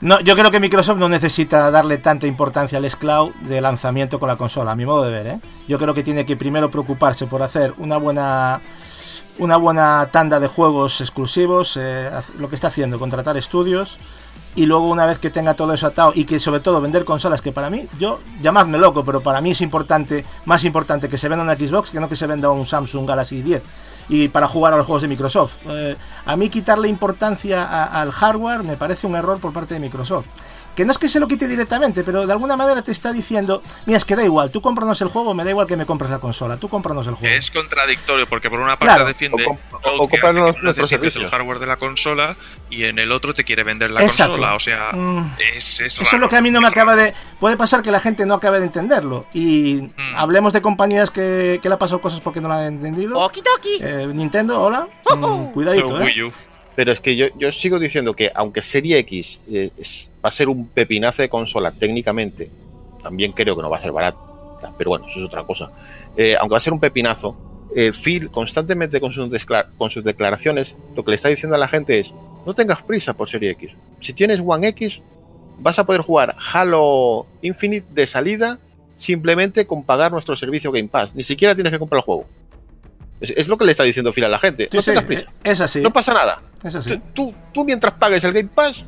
[0.00, 4.28] No, yo creo que Microsoft no necesita darle tanta importancia al Cloud de lanzamiento con
[4.28, 5.26] la consola, a mi modo de ver.
[5.26, 5.38] ¿eh?
[5.66, 8.60] Yo creo que tiene que primero preocuparse por hacer una buena
[9.38, 13.98] una buena tanda de juegos exclusivos, eh, lo que está haciendo, contratar estudios
[14.56, 17.40] y luego una vez que tenga todo eso atado y que sobre todo vender consolas
[17.42, 21.28] que para mí, yo llamadme loco, pero para mí es importante, más importante que se
[21.28, 23.62] venda una Xbox que no que se venda un Samsung Galaxy 10
[24.08, 25.58] y para jugar a los juegos de Microsoft.
[25.68, 29.80] Eh, a mí quitarle importancia a- al hardware me parece un error por parte de
[29.80, 30.26] Microsoft.
[30.76, 33.62] Que no es que se lo quite directamente, pero de alguna manera te está diciendo,
[33.86, 36.10] mira, es que da igual, tú cómpranos el juego, me da igual que me compres
[36.10, 37.34] la consola, tú cómpranos el juego.
[37.34, 39.06] Es contradictorio porque por una parte Claro.
[39.06, 42.36] defiende O Cloud o que no necesites el hardware de la consola
[42.70, 44.32] y en el otro te quiere vender la Exacto.
[44.34, 44.54] consola.
[44.54, 45.32] O sea, Mm.
[45.56, 47.14] es, es Eso es lo que a mí no me acaba de...
[47.40, 49.26] Puede pasar que la gente no acabe de entenderlo.
[49.32, 50.16] Y Mm.
[50.16, 53.30] hablemos de compañías que, que le ha pasado cosas porque no lo han entendido.
[53.80, 54.88] Eh, Nintendo, hola.
[55.16, 56.30] Mm, cuidadito, ¿eh?
[56.76, 60.30] Pero es que yo, yo sigo diciendo que aunque Serie X eh, es- va a
[60.32, 62.48] ser un pepinazo de consola técnicamente,
[63.02, 64.18] también creo que no va a ser barata,
[64.78, 65.70] pero bueno, eso es otra cosa.
[66.16, 67.34] Eh, aunque va a ser un pepinazo,
[67.74, 69.28] eh, Phil constantemente con sus,
[69.78, 72.12] con sus declaraciones lo que le está diciendo a la gente es,
[72.44, 73.70] no tengas prisa por Serie X.
[74.00, 75.00] Si tienes One X,
[75.58, 78.58] vas a poder jugar Halo Infinite de salida
[78.98, 81.14] simplemente con pagar nuestro servicio Game Pass.
[81.14, 82.26] Ni siquiera tienes que comprar el juego.
[83.20, 84.68] Es, es lo que le está diciendo Phil a la gente.
[84.70, 85.32] Sí, no sí, tengas prisa.
[85.44, 85.80] es así.
[85.80, 86.42] No pasa nada.
[86.72, 88.84] Tú, tú, tú mientras pagues el Game Pass,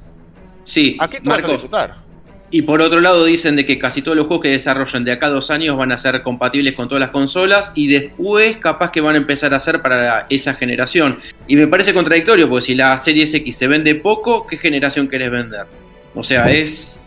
[0.65, 2.09] Sí, aquí tú vas a disfrutar.
[2.51, 5.27] Y por otro lado dicen de que casi todos los juegos que desarrollen de acá
[5.27, 9.01] a dos años van a ser compatibles con todas las consolas y después capaz que
[9.03, 11.19] van a empezar a ser para esa generación.
[11.47, 15.31] Y me parece contradictorio porque si la Series X se vende poco, ¿qué generación querés
[15.31, 15.67] vender?
[16.15, 17.01] O sea, es.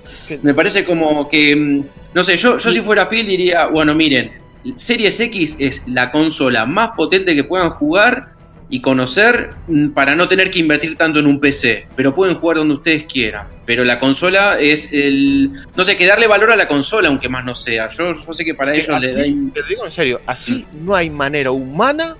[0.43, 1.55] Me parece como que.
[1.55, 4.31] mm, No sé, yo, yo si fuera Phil diría, bueno, miren,
[4.77, 8.34] Series X es la consola más potente que puedan jugar
[8.71, 11.88] y conocer mm, para no tener que invertir tanto en un PC.
[11.95, 13.47] Pero pueden jugar donde ustedes quieran.
[13.65, 15.51] Pero la consola es el.
[15.75, 17.88] No sé, que darle valor a la consola, aunque más no sea.
[17.89, 19.23] Yo, yo sé que para Es que ellos le da.
[19.53, 22.15] Te digo en serio, así no hay manera humana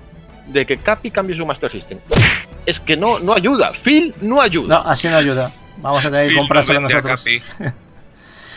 [0.46, 1.98] de que Capi cambie su Master System.
[2.66, 3.72] Es que no, no ayuda.
[3.72, 4.68] Phil no ayuda.
[4.68, 5.50] No, así no ayuda.
[5.78, 7.22] Vamos a tener que comprárselo no a nosotros.
[7.22, 7.42] Capi.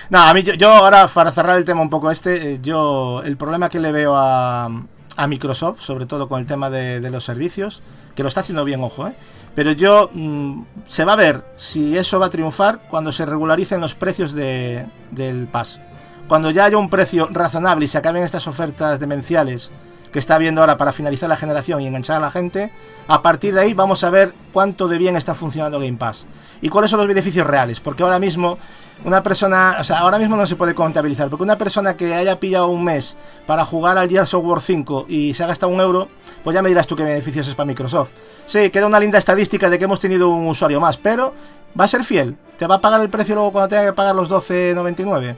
[0.07, 3.23] No, a mí, yo, yo ahora, para cerrar el tema un poco este, eh, yo,
[3.25, 4.69] el problema que le veo a,
[5.17, 7.81] a Microsoft, sobre todo con el tema de, los servicios,
[8.15, 9.15] que lo está haciendo bien, ojo, ¿eh?
[9.55, 13.81] Pero yo, mm, se va a ver si eso va a triunfar cuando se regularicen
[13.81, 15.79] los precios de, del Pass.
[16.27, 19.71] Cuando ya haya un precio razonable y se acaben estas ofertas demenciales
[20.15, 22.71] que está habiendo ahora para finalizar la generación y enganchar a la gente,
[23.09, 26.25] a partir de ahí vamos a ver cuánto de bien está funcionando Game Pass
[26.61, 28.57] y cuáles son los beneficios reales, porque ahora mismo
[29.03, 32.39] una persona, o sea, ahora mismo no se puede contabilizar, porque una persona que haya
[32.39, 35.81] pillado un mes para jugar al Gears of War 5 y se ha gastado un
[35.81, 36.07] euro,
[36.45, 38.11] pues ya me dirás tú qué beneficios es para Microsoft.
[38.45, 41.33] Sí, queda una linda estadística de que hemos tenido un usuario más, pero
[41.77, 44.15] va a ser fiel, te va a pagar el precio luego cuando tenga que pagar
[44.15, 45.35] los 12.99.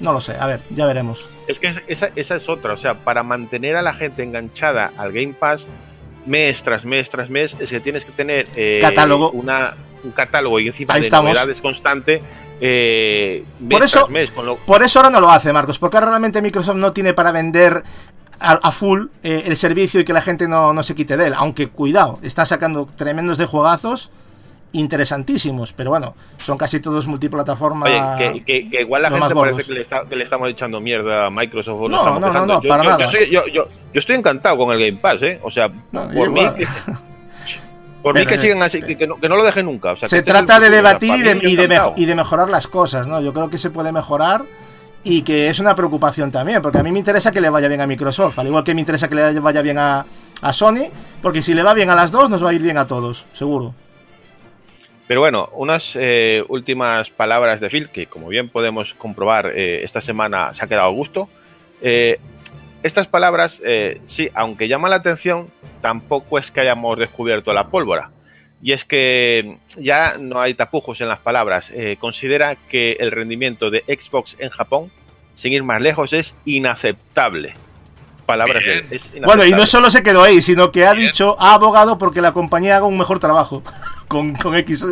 [0.00, 1.28] No lo sé, a ver, ya veremos.
[1.48, 2.72] Es que es- esa, esa es otra.
[2.72, 5.68] O sea, para mantener a la gente enganchada al Game Pass
[6.26, 9.30] mes tras mes tras mes, es que tienes que tener eh, Catálogo.
[9.32, 11.30] Una, un catálogo y encima Ahí de estamos.
[11.30, 12.22] novedades constante
[12.60, 14.30] eh, mes Por eso- tras mes.
[14.30, 17.14] Con lo, Por eso ahora no lo hace, Marcos, porque ahora realmente Microsoft no tiene
[17.14, 17.82] para vender
[18.40, 21.26] a, a full eh, el servicio y que la gente no, no se quite de
[21.28, 21.34] él.
[21.36, 24.10] Aunque, cuidado, está sacando tremendos de juegazos
[24.72, 27.86] interesantísimos, pero bueno, son casi todos multiplataforma.
[27.86, 28.02] Oye,
[28.34, 31.26] que, que- que igual la gente parece que le, está- que le estamos echando mierda
[31.26, 31.80] a Microsoft.
[31.82, 33.04] o No, no, no, no, yo, para yo- nada.
[33.06, 35.40] Yo, soy- estoy encantado con el Game Pass, ¿eh?
[35.42, 36.66] O sea, No, por mí, que,
[38.02, 39.92] por mí Pero, que sigan así, que, no, que no lo dejen nunca.
[39.92, 42.68] O sea, que se este es trata de debatir y de, y, y mejorar las
[42.68, 43.20] cosas, ¿no?
[43.20, 44.44] Yo creo que se puede mejorar
[45.04, 47.80] y que es una preocupación también, porque a mí me interesa que le vaya bien
[47.80, 50.04] a Microsoft, al igual que me interesa que le vaya bien a,
[50.42, 50.90] a Sony,
[51.22, 53.26] porque si le va bien a las dos, nos va a ir bien a todos,
[53.32, 53.74] seguro.
[55.08, 60.02] Pero bueno, unas eh, últimas palabras de Phil, que como bien podemos comprobar, eh, esta
[60.02, 61.30] semana se ha quedado a gusto.
[61.80, 62.20] Eh,
[62.82, 63.60] estas palabras,
[64.06, 68.12] sí, aunque llaman la atención, tampoco es que hayamos descubierto la pólvora.
[68.62, 71.72] Y es que ya no hay tapujos en las palabras.
[71.98, 74.92] Considera que el rendimiento de Xbox en Japón,
[75.34, 77.54] sin ir más lejos, es inaceptable.
[78.28, 81.06] Palabras de Bueno, y no solo se quedó ahí, sino que ha Bien.
[81.06, 83.62] dicho, ha abogado porque la compañía haga un mejor trabajo
[84.06, 84.84] con, con X,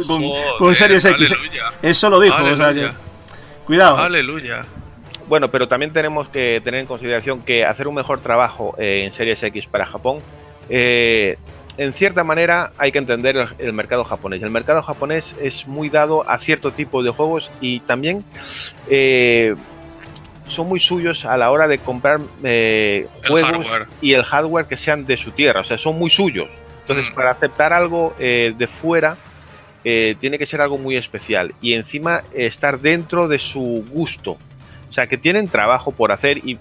[0.58, 1.32] con, Series X.
[1.32, 1.64] aleluya.
[1.82, 2.88] Eso lo dijo, o sea que,
[3.66, 3.98] cuidado.
[3.98, 4.64] Aleluya.
[5.28, 9.12] Bueno, pero también tenemos que tener en consideración que hacer un mejor trabajo eh, en
[9.12, 10.20] Series X para Japón,
[10.70, 11.36] eh,
[11.76, 14.42] en cierta manera hay que entender el, el mercado japonés.
[14.42, 18.24] El mercado japonés es muy dado a cierto tipo de juegos y también
[18.88, 19.56] eh,
[20.46, 23.86] son muy suyos a la hora de comprar eh, juegos hardware.
[24.00, 25.60] y el hardware que sean de su tierra.
[25.60, 26.48] O sea, son muy suyos.
[26.82, 27.14] Entonces, Mm.
[27.14, 29.16] para aceptar algo eh, de fuera,
[29.84, 34.32] eh, tiene que ser algo muy especial y encima estar dentro de su gusto.
[34.88, 36.58] O sea, que tienen trabajo por hacer y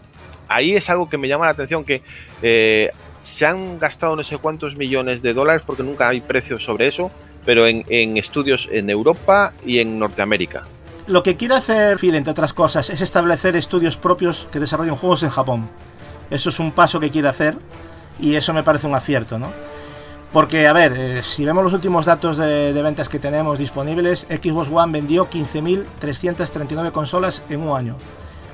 [0.47, 2.01] ahí es algo que me llama la atención que
[2.41, 6.87] eh, se han gastado no sé cuántos millones de dólares porque nunca hay precios sobre
[6.87, 7.11] eso,
[7.45, 10.65] pero en, en estudios en Europa y en Norteamérica.
[11.07, 15.21] Lo que quiere hacer Phil, entre otras cosas, es establecer estudios propios que desarrollen juegos
[15.23, 15.69] en Japón.
[16.31, 17.57] Eso es un paso que quiere hacer
[18.19, 19.51] y eso me parece un acierto, ¿no?
[20.33, 24.25] Porque, a ver, eh, si vemos los últimos datos de, de ventas que tenemos disponibles,
[24.29, 27.97] Xbox One vendió 15.339 consolas en un año.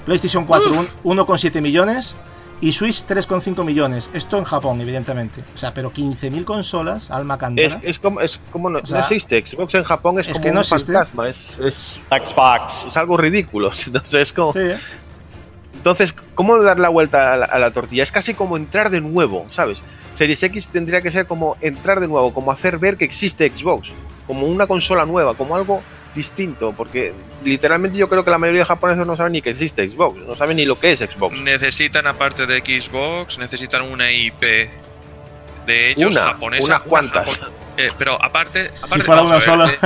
[0.06, 0.72] PlayStation 4,
[1.04, 2.16] un- 1,7 millones
[2.62, 4.10] y Switch 3,5 millones.
[4.14, 5.44] Esto en Japón, evidentemente.
[5.54, 7.80] O sea, pero 15.000 consolas, alma Es, cántara.
[7.84, 9.44] es como, es como no, O sea, no existe.
[9.46, 10.94] Xbox en Japón es, es como que no un existe.
[10.94, 12.86] fantasma, es, es, Xbox.
[12.88, 13.72] es algo ridículo.
[13.86, 14.78] Entonces, es como, Sí, ¿eh?
[15.74, 18.04] Entonces, ¿cómo dar la vuelta a la, a la tortilla?
[18.04, 19.82] Es casi como entrar de nuevo, ¿sabes?
[20.14, 23.90] Series X tendría que ser como entrar de nuevo, como hacer ver que existe Xbox,
[24.28, 25.82] como una consola nueva, como algo
[26.16, 29.88] distinto, porque literalmente yo creo que la mayoría de japoneses no saben ni que existe
[29.90, 31.40] Xbox, no saben ni lo que es Xbox.
[31.42, 34.42] Necesitan, aparte de Xbox, necesitan una IP
[35.66, 36.66] de ellos Una, japonesa.
[36.68, 37.40] unas una cuantas.
[37.78, 39.70] eh, pero aparte, aparte Si fuera una ver, sola.
[39.70, 39.78] eh,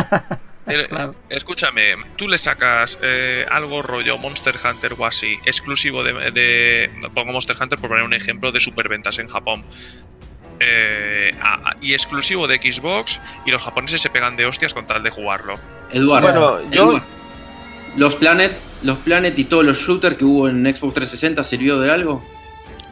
[0.68, 1.14] eh, Claro.
[1.30, 7.34] Escúchame, tú le sacas eh, algo rollo Monster Hunter o así, exclusivo de, de- Pongo
[7.34, 9.64] Monster Hunter por poner un ejemplo de superventas en Japón.
[10.60, 14.86] Eh, a- a- y exclusivo de Xbox, y los japoneses se pegan de hostias con
[14.88, 15.60] tal de jugarlo.
[15.92, 16.28] Eduardo.
[16.62, 17.06] Bueno, yo- Eduardo,
[17.98, 21.92] Los Planet, los Planet y todos los shooters que hubo en Xbox 360 sirvió de
[21.92, 22.24] algo.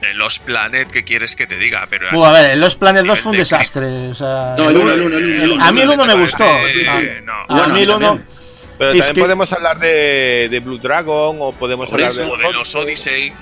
[0.01, 1.87] Eh, los Planet, ¿qué quieres que te diga?
[1.89, 4.07] Pero Buah, a ver, el Los Planet 2 Nivel fue un de desastre.
[4.09, 5.63] O sea, No, el uno, el uno, el uno, el uno.
[5.65, 6.43] a mí el uno me gustó.
[6.45, 7.01] Eh, Ah,
[7.49, 7.55] no.
[7.63, 7.99] a mí el uno.
[8.07, 8.27] también.
[8.77, 12.23] Pero Es también que- podemos hablar de, de Blue Dragon o podemos Por hablar eso,
[12.37, 13.33] de, O de los Odyssey.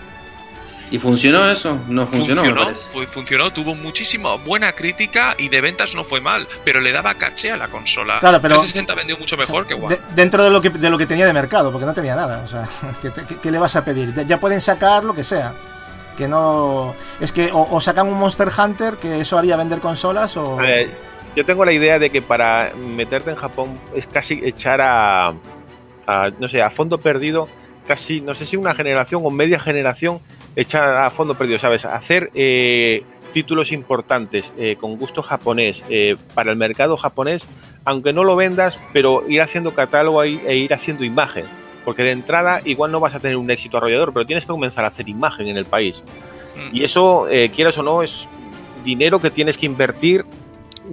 [0.92, 1.78] ¿Y funcionó eso?
[1.88, 6.82] No funcionó, Funcionó, funcionó, tuvo muchísima buena crítica y de ventas no fue mal, pero
[6.82, 8.20] le daba caché a la consola.
[8.20, 9.88] Claro, pero- 360 vendió mucho mejor que One.
[9.96, 12.42] De- dentro de lo, que, de lo que tenía de mercado, porque no tenía nada.
[12.44, 12.68] O sea,
[13.02, 14.14] ¿qué, te- qué- qué le vas a pedir?
[14.26, 15.54] Ya pueden sacar lo que sea.
[16.18, 16.94] Que no.
[17.22, 20.62] Es que o, o sacan un Monster Hunter, que eso haría vender consolas, o.
[20.62, 20.90] Eh,
[21.38, 25.30] yo tengo la idea de que para meterte en Japón es casi echar a,
[26.06, 27.48] a, no sé, a fondo perdido,
[27.88, 30.20] casi, no sé si una generación o media generación
[30.56, 31.86] echar a fondo perdido, ¿sabes?
[31.86, 37.48] Hacer eh, títulos importantes eh, con gusto japonés eh, para el mercado japonés,
[37.86, 41.46] aunque no lo vendas, pero ir haciendo catálogo e ir haciendo imagen.
[41.86, 44.86] Porque de entrada igual no vas a tener un éxito arrollador, pero tienes que comenzar
[44.86, 46.04] a hacer imagen en el país.
[46.56, 46.76] Mm.
[46.76, 48.28] Y eso, eh, quieras o no, es
[48.84, 50.26] dinero que tienes que invertir,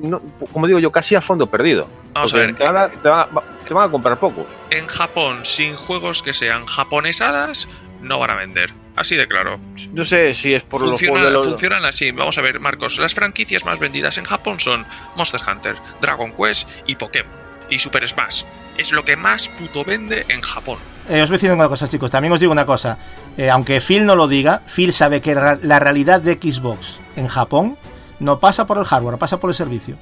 [0.02, 1.88] no- como digo yo, casi a fondo perdido.
[2.14, 4.46] Vamos Porque a ver, te, va- va- te van a comprar poco.
[4.70, 7.68] en Japón, sin juegos que sean japonesadas,
[8.00, 8.72] no van a vender.
[8.98, 9.58] Así de claro.
[9.92, 11.46] No sé si es por Funciona- los juegos.
[11.52, 12.10] Funcionan así.
[12.10, 12.98] Vamos a ver, Marcos.
[12.98, 14.84] Las franquicias más vendidas en Japón son
[15.16, 17.32] Monster Hunter, Dragon Quest y Pokémon.
[17.70, 18.42] Y Super Smash.
[18.76, 20.78] Es lo que más puto vende en Japón.
[21.08, 22.10] Eh, os voy a decir una cosa, chicos.
[22.10, 22.98] También os digo una cosa.
[23.36, 27.28] Eh, aunque Phil no lo diga, Phil sabe que ra- la realidad de Xbox en
[27.28, 27.76] Japón
[28.20, 29.96] no pasa por el hardware, pasa por el servicio.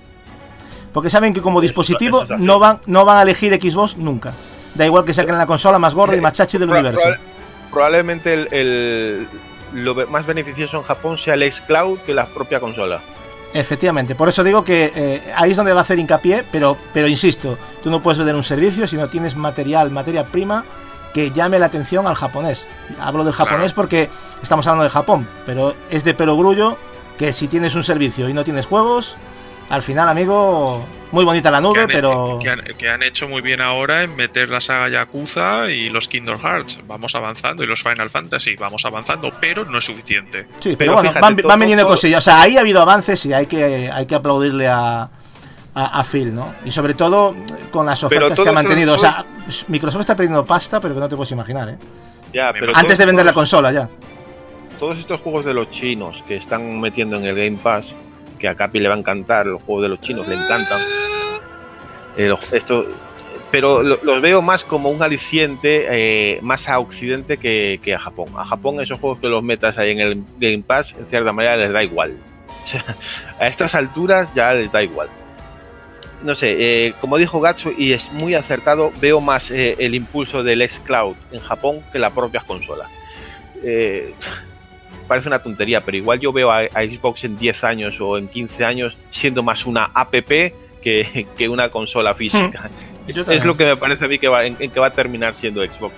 [0.92, 4.32] Porque saben que como dispositivo no van, no van a elegir Xbox nunca.
[4.74, 7.08] Da igual que saquen la consola más gorda y más chachi del universo.
[7.66, 9.28] Proba- probablemente el, el-
[9.72, 13.00] lo más beneficioso en Japón sea el xCloud que la propia consola.
[13.52, 17.08] Efectivamente, por eso digo que eh, ahí es donde va a hacer hincapié, pero, pero
[17.08, 20.64] insisto, tú no puedes vender un servicio si no tienes material, materia prima
[21.14, 22.66] que llame la atención al japonés.
[23.00, 24.10] Hablo del japonés porque
[24.42, 26.76] estamos hablando de Japón, pero es de perogrullo
[27.16, 29.16] que si tienes un servicio y no tienes juegos,
[29.70, 30.84] al final, amigo,
[31.16, 32.38] muy bonita la Que nube, han, pero...
[32.40, 36.06] que han- que han hecho muy bien ahora en meter la saga Yakuza y los
[36.08, 36.80] Kingdom Hearts.
[36.86, 37.64] Vamos avanzando.
[37.64, 38.54] Y los Final Fantasy.
[38.56, 39.32] Vamos avanzando.
[39.40, 40.46] Pero no es suficiente.
[40.60, 42.18] Sí, pero, Pero bueno, fíjate, van, todo- van viniendo todo- cosillas.
[42.18, 45.02] O sea, ahí ha habido avances y hay que, hay que aplaudirle a,
[45.74, 46.54] a, a Phil, ¿no?
[46.64, 47.34] Y sobre todo
[47.70, 48.94] con las ofertas que ha mantenido.
[48.94, 49.24] O sea,
[49.68, 51.78] Microsoft está perdiendo pasta, pero que no te puedes imaginar, ¿eh?
[52.32, 53.88] Ya, Me pero Antes todos- de vender la consola, ya.
[54.78, 57.86] todos estos juegos de los chinos que están metiendo en el Game Pass,
[58.38, 60.78] que a Capi le va a encantar, los juegos de los chinos le encantan.
[62.16, 62.86] Eh, esto,
[63.50, 68.28] pero lo- los veo más como un aliciente eh, más a Occidente que, a Japón.
[68.36, 71.56] A Japón esos juegos que los metas ahí en el Game Pass, en cierta manera
[71.56, 72.16] les da igual.
[73.38, 75.08] A estas alturas ya les da igual.
[76.22, 80.66] No sé, eh, como dijo Gatsu, y es muy acertado, veo más el impulso del
[80.68, 82.88] xCloud en Japón que las propias consolas.
[85.06, 88.26] Parece una tontería, pero igual yo veo a, a Xbox en 10 años o en
[88.26, 90.12] 15 años siendo más una app
[90.86, 92.70] que, que una consola física.
[93.08, 94.92] Yo es, lo que me parece a mí que va, en, en que va a
[94.92, 95.92] terminar siendo Xbox.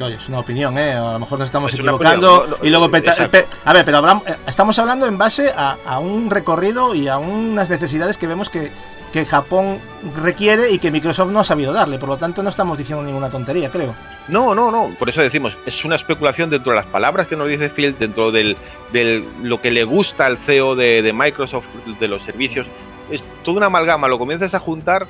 [0.00, 0.92] Oye, es una opinión, ¿eh?
[0.94, 2.34] A lo mejor nos estamos Es equivocando.
[2.40, 2.90] opinión, no, no, y luego.
[2.90, 7.18] pe- a ver, pero hablamos- estamos hablando en base a, a un recorrido y a
[7.18, 8.70] unas necesidades que vemos que,
[9.12, 9.78] que Japón
[10.16, 11.98] requiere y que Microsoft no ha sabido darle.
[11.98, 13.94] Por lo tanto, no estamos diciendo ninguna tontería, creo.
[14.28, 14.94] No, no, no.
[14.98, 18.32] Por eso decimos, es una especulación dentro de las palabras que nos dice Phil, dentro
[18.32, 18.56] del,
[18.92, 22.66] del lo que le gusta al CEO de, de Microsoft, de los servicios.
[23.10, 24.08] Es toda una amalgama.
[24.08, 25.06] Lo comienzas a juntar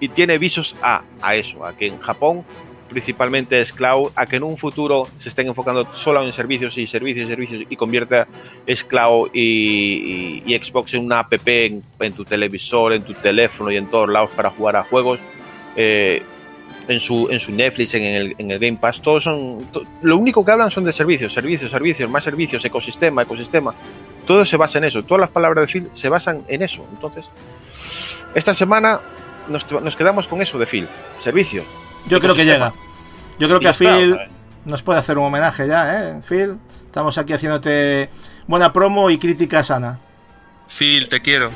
[0.00, 2.44] y tiene visos a, a eso, a que en Japón
[2.88, 6.86] principalmente es cloud, a que en un futuro se estén enfocando solo en servicios y
[6.86, 8.26] servicios y servicios y convierta
[8.66, 11.82] es cloud y, Xbox en una app en,
[12.14, 15.18] tu televisor, en tu teléfono y en todos lados para jugar a juegos.
[15.76, 16.22] Eh,
[16.88, 18.04] en su, en su Netflix, en
[18.38, 19.58] el, Game Pass, todos son.
[20.02, 23.74] lo único que hablan son de servicios, servicios, servicios, más servicios, ecosistema, ecosistema.
[24.26, 25.04] Todo se basa en eso.
[25.04, 26.84] Todas las palabras de Phil se basan en eso.
[26.92, 27.26] Entonces,
[28.34, 29.00] esta semana
[29.48, 30.88] nos, nos quedamos con eso de Phil.
[31.20, 31.64] Servicio.
[32.06, 32.72] Yo creo que llega.
[33.38, 34.18] Yo creo Y que a Phil
[34.64, 36.20] nos puede hacer un homenaje ya, ¿eh?
[36.26, 38.10] Phil, estamos aquí haciéndote
[38.46, 40.00] buena promo y crítica sana.
[40.68, 41.50] Phil, te quiero.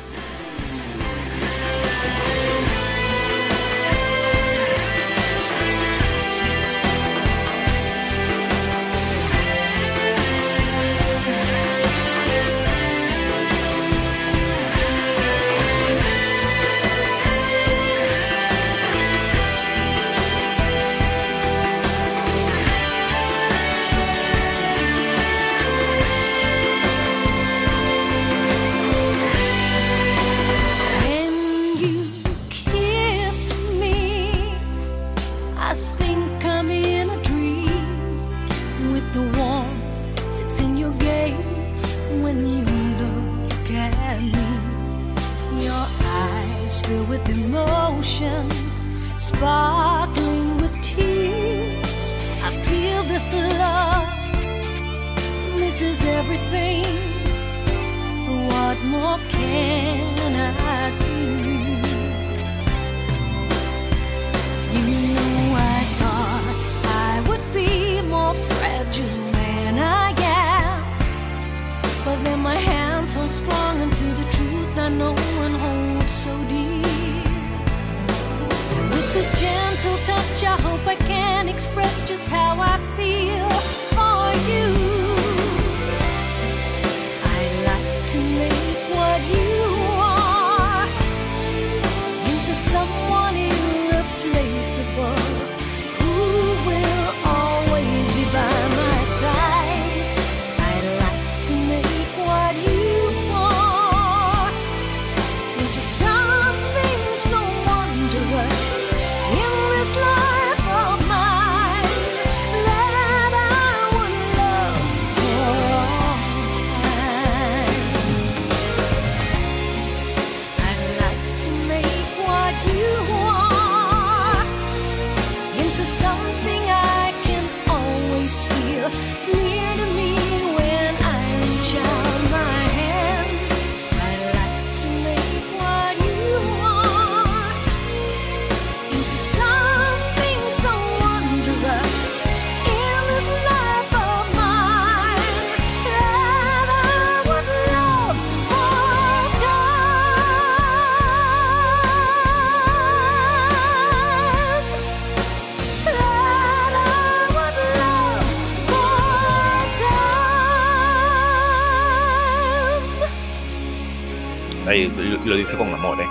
[165.25, 166.07] Lo dice con amor, ¿eh?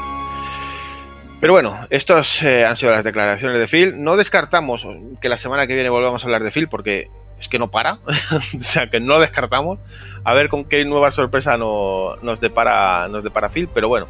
[1.40, 4.02] Pero bueno, estos eh, han sido las declaraciones de Phil.
[4.02, 4.86] No descartamos
[5.20, 7.94] que la semana que viene volvamos a hablar de Phil porque es que no para.
[8.06, 9.78] o sea, que no descartamos.
[10.24, 13.68] A ver con qué nueva sorpresa no- nos, depara, nos depara Phil.
[13.72, 14.06] Pero bueno,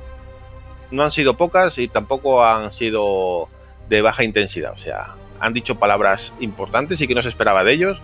[0.90, 3.48] no han sido pocas y tampoco han sido
[3.88, 4.72] de baja intensidad.
[4.72, 7.98] O sea, han dicho palabras importantes y que no se esperaba de ellos.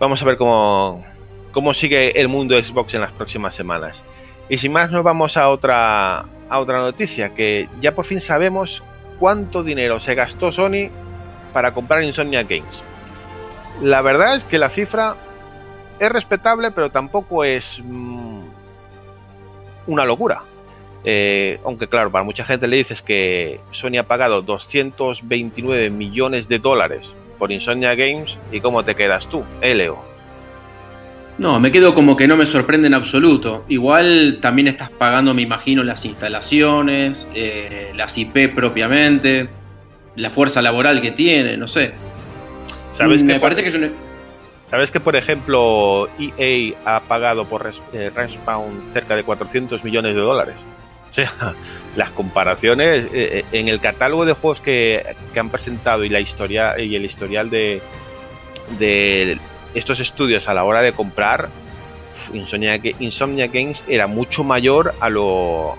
[0.00, 1.04] Vamos a ver cómo,
[1.52, 4.04] cómo sigue el mundo Xbox en las próximas semanas.
[4.48, 8.82] Y sin más, nos vamos a otra, a otra noticia, que ya por fin sabemos
[9.18, 10.90] cuánto dinero se gastó Sony
[11.52, 12.82] para comprar Insomnia Games.
[13.82, 15.16] La verdad es que la cifra
[15.98, 18.42] es respetable, pero tampoco es mm,
[19.86, 20.42] una locura.
[21.04, 26.58] Eh, aunque claro, para mucha gente le dices que Sony ha pagado 229 millones de
[26.58, 29.92] dólares por Insomnia Games y cómo te quedas tú, eh.
[31.38, 33.64] No, me quedo como que no me sorprende en absoluto.
[33.68, 39.48] Igual también estás pagando, me imagino, las instalaciones, eh, las IP propiamente,
[40.16, 41.92] la fuerza laboral que tiene, no sé.
[42.92, 43.92] ¿Sabes me parece que es un...
[44.66, 50.14] ¿Sabes que, por ejemplo, EA ha pagado por Res- eh, Respawn cerca de 400 millones
[50.14, 50.56] de dólares?
[51.10, 51.32] O sea,
[51.96, 56.20] las comparaciones eh, eh, en el catálogo de juegos que, que han presentado y la
[56.20, 57.80] historia y el historial de,
[58.78, 59.38] de
[59.74, 61.48] estos estudios a la hora de comprar,
[62.32, 65.76] Insomnia, Insomnia Games era mucho mayor a lo,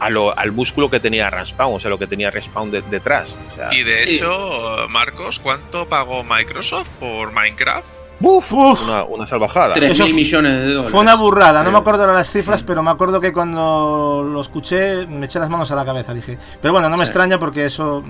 [0.00, 3.36] a lo al músculo que tenía Respawn, o sea, lo que tenía Respawn de- detrás.
[3.52, 4.10] O sea, Y de Sí.
[4.16, 7.88] hecho, Marcos, ¿cuánto pagó Microsoft por Minecraft?
[8.20, 8.88] Uf, uf.
[8.88, 9.74] una, una salvajada.
[9.74, 10.90] 3 Eso mil fu- millones de dólares.
[10.90, 15.06] Fue una burrada, no me acuerdo las cifras, pero me acuerdo que cuando lo escuché
[15.06, 16.36] me eché las manos a la cabeza, dije.
[16.60, 17.10] Pero bueno, no me Sí.
[17.10, 18.02] extraña porque eso,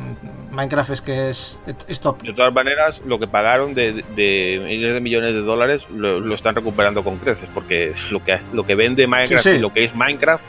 [0.59, 2.20] Minecraft es que es, es top.
[2.22, 6.34] De todas maneras, lo que pagaron de, de miles de millones de dólares lo, lo
[6.34, 9.56] están recuperando con creces, porque lo que, lo que vende Minecraft Sí, sí.
[9.56, 10.42] y lo que es Minecraft,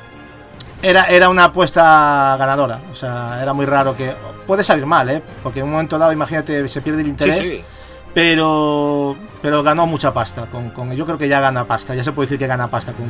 [0.82, 4.14] Era, era una apuesta ganadora, o sea, era muy raro que...
[4.48, 5.22] Puede salir mal, ¿eh?
[5.44, 7.62] Porque en un momento dado, imagínate, se pierde el interés, sí.
[8.16, 10.48] pero pero ganó mucha pasta.
[10.48, 12.94] Con, con- yo creo que ya gana pasta, ya se puede decir que gana pasta,
[12.94, 13.06] con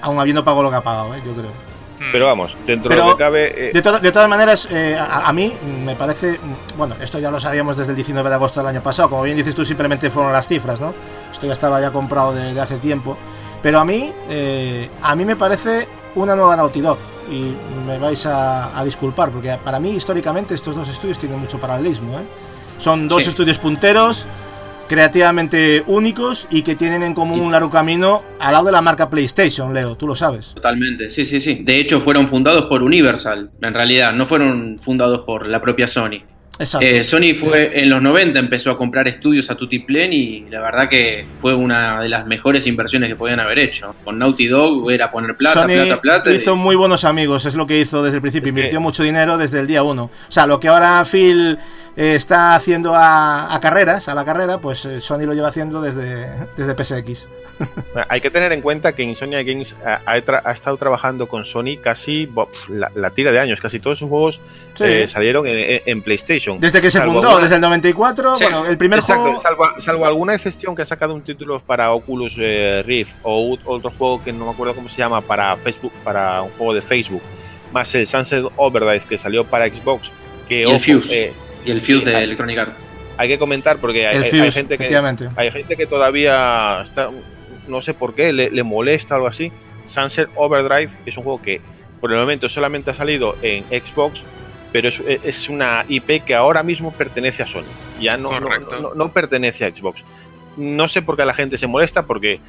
[0.00, 1.20] aún habiendo pagado lo que ha pagado, ¿eh?
[1.26, 1.50] yo creo.
[1.98, 2.12] Hmm.
[2.12, 4.96] Pero vamos, dentro Pero de lo que cabe, eh, De, to- de todas maneras, eh,
[4.98, 5.52] a, a mí
[5.84, 6.38] me parece.
[6.76, 9.10] Bueno, esto ya lo sabíamos desde el 19 de agosto del año pasado.
[9.10, 10.94] Como bien dices tú, simplemente fueron las cifras, ¿no?
[11.32, 13.16] Esto ya estaba ya comprado de, de hace tiempo.
[13.62, 16.98] Pero a mí, eh, a mí me parece una nueva Naughty Dog.
[17.30, 17.54] Y
[17.86, 22.18] me vais a, a disculpar, porque para mí, históricamente, estos dos estudios tienen mucho paralelismo,
[22.18, 22.22] ¿eh?
[22.78, 23.30] Son dos Sí.
[23.30, 24.26] estudios punteros,
[24.88, 29.10] creativamente únicos y que tienen en común un largo camino al lado de la marca
[29.10, 30.54] PlayStation, Leo, tú lo sabes.
[30.54, 31.62] Totalmente, sí, sí, sí.
[31.62, 36.22] De hecho, fueron fundados por Universal, en realidad, no fueron fundados por la propia Sony.
[36.58, 36.86] Exacto.
[36.86, 40.88] Eh, Sony fue en los 90 empezó a comprar estudios a Tutiplen y la verdad
[40.88, 43.94] que fue una de las mejores inversiones que podían haber hecho.
[44.04, 46.30] Con Naughty Dog era poner plata, Sony plata, plata.
[46.32, 48.80] y- hizo muy buenos amigos, es lo que hizo desde el principio, Es que- invirtió
[48.80, 50.04] mucho dinero desde el día uno.
[50.04, 51.58] O sea, lo que ahora Phil
[51.96, 55.80] eh, está haciendo a, a carreras, a la carrera, pues eh, Sony lo lleva haciendo
[55.80, 57.28] desde, desde PSX.
[57.92, 61.26] Bueno, Hay que tener en cuenta que Insomnia Games ha, ha tra- ha estado trabajando
[61.28, 62.28] con Sony casi
[62.68, 63.60] la, la tira de años.
[63.60, 64.40] Casi todos sus juegos
[64.74, 64.84] Sí.
[64.84, 66.02] eh, salieron en, en- en
[66.56, 66.60] PlayStation.
[66.60, 69.38] Desde que se fundó, alguna- desde el 94, Sí, bueno, el primer Exacto, juego...
[69.40, 73.90] salvo, salvo alguna excepción que ha sacado un título para Oculus eh, Rift o otro
[73.96, 77.22] juego que no me acuerdo cómo se llama para Facebook, para un juego de Facebook,
[77.72, 80.10] más el Sunset Overdrive que salió para Xbox.
[80.48, 81.24] Que Y el ojo, Fuse.
[81.26, 81.32] eh,
[81.66, 82.72] Y el Fuse de hay- Electronic Arts.
[83.18, 84.96] hay que comentar porque hay, Fuse, gente que
[85.36, 87.10] hay gente que todavía está,
[87.66, 89.52] no sé por qué, le, le molesta algo así.
[89.84, 91.60] Sunset Overdrive es un juego que
[92.00, 94.22] por el momento solamente ha salido en Xbox,
[94.72, 97.62] pero es, es una IP que ahora mismo pertenece a Sony.
[98.00, 98.80] Ya no, no, Correcto.
[98.80, 100.02] no- no pertenece a Xbox.
[100.56, 102.40] No sé por qué la gente se molesta, porque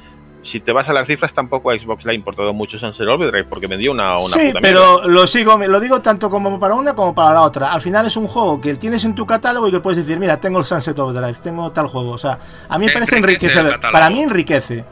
[0.42, 3.44] si te vas a las cifras, tampoco a Xbox le ha importado mucho Sunset Overdrive,
[3.44, 4.60] porque vendió una, una Sí, puta mierda.
[4.62, 7.72] pero lo sigo, lo digo tanto como para una como para la otra.
[7.72, 10.40] Al final es un juego que tienes en tu catálogo y que puedes decir, mira,
[10.40, 12.12] tengo el Sunset Overdrive, tengo tal juego.
[12.12, 13.78] O sea, a mí me parece enriquecedor.
[13.80, 14.84] Para mí enriquece.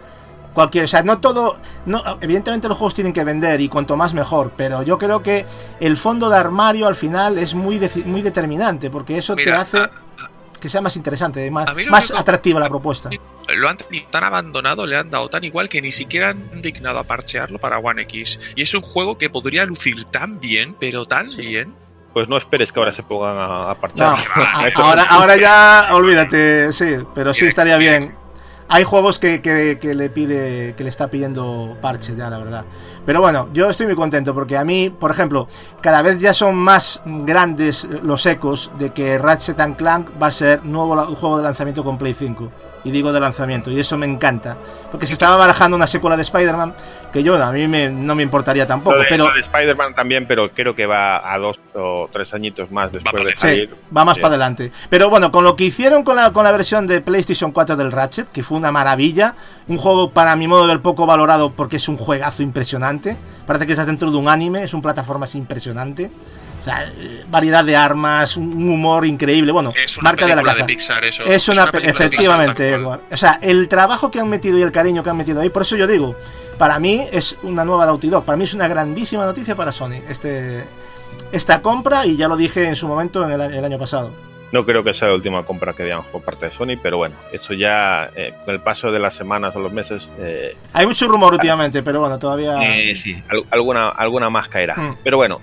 [0.55, 4.13] Cualquier, o sea, no todo, no, evidentemente los juegos tienen que vender y cuanto más
[4.15, 5.47] mejor, pero yo creo que
[5.81, 9.61] el fondo de armario al final es muy, deci- muy determinante porque eso te Mira,
[9.61, 9.91] hace a-
[10.61, 13.09] que sea más interesante, más, más único- atractiva la propuesta.
[13.55, 16.99] lo han tenido tan abandonado, le han dado tan igual que ni siquiera han dignado
[16.99, 18.41] a parchearlo para One X.
[18.57, 21.73] Y es un juego que podría lucir tan bien, pero tan bien.
[22.13, 24.19] Pues no esperes que ahora se pongan a, a No, parchar.
[24.35, 28.17] a- Esto- ahora, ahora ya olvídate, sí, pero sí estaría bien.
[28.71, 32.65] Hay juegos que, que- le pide, que le está pidiendo parche ya, la verdad.
[33.07, 35.49] Pero bueno, yo estoy muy contento porque a mí, por ejemplo,
[35.81, 40.31] cada vez ya son más grandes los ecos de que Ratchet and Clank va a
[40.31, 42.53] ser nuevo juego de lanzamiento con Play 5.
[42.85, 44.57] Y digo de lanzamiento, y eso me encanta.
[44.91, 46.75] Porque se estaba barajando una secuela de Spider-Man,
[47.13, 49.95] que yo a mí me- no me importaría tampoco, Lo de, pero lo de Spider-Man
[49.95, 53.69] también, pero creo que va a dos o tres añitos más después de salir.
[53.71, 54.21] Sí, va más Sí.
[54.23, 54.71] para adelante.
[54.89, 57.91] Pero bueno, con lo que hicieron con la, con la versión de PlayStation 4 del
[57.93, 59.35] Ratchet, que fue una maravilla,
[59.67, 63.17] un juego para mi modo de ver poco valorado porque es un juegazo impresionante.
[63.47, 66.11] Parece que estás dentro de un anime, es un plataformas impresionante.
[66.59, 66.91] O sea,
[67.29, 69.53] variedad de armas, un humor increíble.
[69.53, 70.63] Bueno, Es una marca de la casa.
[70.63, 71.23] de Pixar, eso.
[71.25, 72.75] Es una, película de Pixar, efectivamente.
[73.13, 75.63] O sea, el trabajo que han metido y el cariño que han metido ahí, por
[75.63, 76.17] eso yo digo,
[76.59, 78.25] para mí es una nueva Naughty Dog.
[78.25, 80.01] Para mí es una grandísima noticia para Sony.
[80.09, 80.65] Este,
[81.33, 84.13] esta compra, y ya lo dije en su momento en el, el año pasado.
[84.51, 87.15] No creo que sea la última compra que veamos por parte de Sony, pero bueno,
[87.33, 91.07] eso ya eh, con el paso de las semanas o los meses, eh, Hay mucho
[91.07, 92.57] rumor últimamente, pero bueno, todavía.
[92.63, 94.75] eh, sí, al- alguna, alguna más caerá.
[94.75, 94.97] Mm.
[95.05, 95.39] Pero bueno,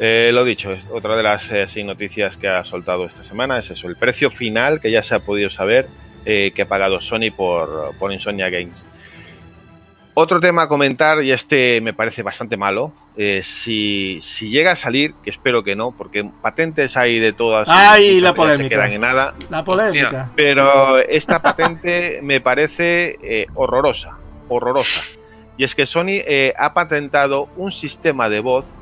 [0.00, 3.58] eh, lo dicho, es otra de las eh, sí, noticias que ha soltado esta semana
[3.58, 5.86] es eso, el precio final que ya se ha podido saber
[6.24, 8.84] eh, que ha pagado Sony por, por Insomnia Games.
[10.14, 14.76] Otro tema a comentar, y este me parece bastante malo, eh, si, si llega a
[14.76, 17.68] salir, que espero que no, porque patentes hay de todas.
[17.70, 18.64] ¡Ay, la polémica!
[18.64, 19.34] Se quedan en nada.
[19.50, 20.30] La polémica.
[20.34, 24.16] Pero esta patente me parece eh, horrorosa,
[24.48, 25.02] horrorosa.
[25.56, 28.72] Y es que Sony eh, ha patentado un sistema de voz.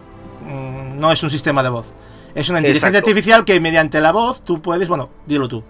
[0.46, 1.92] Mm, No es un sistema de voz.
[2.34, 3.08] Es una inteligencia Exacto.
[3.10, 4.88] artificial que mediante la voz tú puedes.
[4.88, 5.64] Bueno, dilo tú.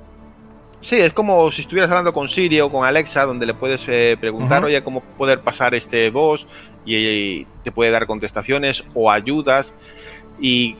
[0.80, 4.16] Sí, es como si estuvieras hablando con Siri o con Alexa, donde le puedes eh,
[4.20, 6.46] preguntar, oye, cómo poder pasar este voz
[6.84, 9.74] y, y te puede dar contestaciones o ayudas.
[10.40, 10.76] ¿Y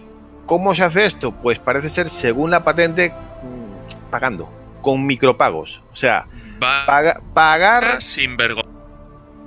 [0.46, 1.32] cómo se hace esto?
[1.32, 4.48] Pues parece ser, según la patente, mm, pagando,
[4.82, 5.82] con micropagos.
[5.92, 6.26] O sea,
[6.62, 8.70] Va paga- pagar sin vergüenza.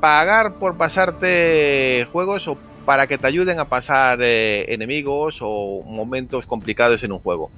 [0.01, 6.45] pagar por pasarte juegos o para que te ayuden a pasar eh, enemigos o momentos
[6.45, 7.51] complicados en un juego.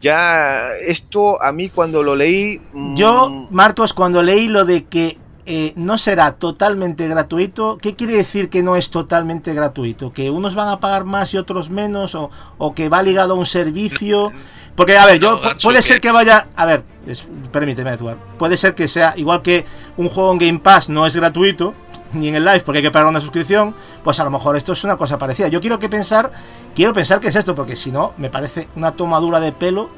[0.00, 2.60] Ya esto a mí cuando lo leí...
[2.72, 8.14] mm, Yo, Marcos, cuando leí lo de que eh, no será totalmente gratuito, ¿qué quiere
[8.14, 10.12] decir que no es totalmente gratuito?
[10.12, 12.14] ¿Que unos van a pagar más y otros menos?
[12.14, 14.32] ¿O, o que va ligado a un servicio?
[14.74, 16.48] Porque, a ver, yo No, puede ser que- vaya.
[16.56, 18.16] A ver, es- permíteme, Edward.
[18.38, 19.64] Puede ser que sea igual que
[19.98, 21.74] un juego en Game Pass no es gratuito,
[22.12, 24.72] ni en el live porque hay que pagar una suscripción, pues a lo mejor esto
[24.72, 25.48] es una cosa parecida.
[25.48, 26.30] Yo quiero que pensar,
[26.74, 29.90] quiero pensar que es esto, porque si no, me parece una tomadura de pelo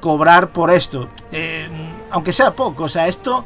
[0.00, 1.08] cobrar por esto.
[1.32, 1.68] Eh,
[2.10, 3.44] aunque sea poco, o sea, esto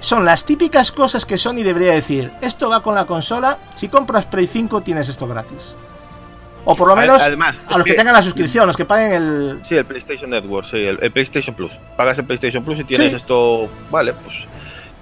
[0.00, 2.32] son las típicas cosas que Sony debería decir.
[2.42, 5.76] Esto va con la consola, si compras Play 5 tienes esto gratis.
[6.64, 9.12] O por lo menos Además, a los que que- tengan la suscripción, los que paguen
[9.12, 9.60] el...
[9.64, 11.72] Sí, el PlayStation Network, sí, el, el PlayStation Plus.
[11.96, 13.16] Pagas el PlayStation Plus y tienes Sí.
[13.16, 13.68] esto...
[13.90, 14.36] Vale, pues...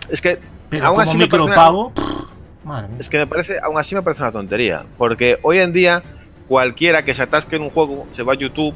[0.08, 0.40] Es que...
[0.70, 2.96] Pero aún como así me parece una- pff, madre mía.
[3.00, 4.84] Es que me parece, aún así me parece una tontería.
[4.96, 6.02] Porque hoy en día,
[6.48, 8.74] cualquiera que se atasque en un juego, se va a YouTube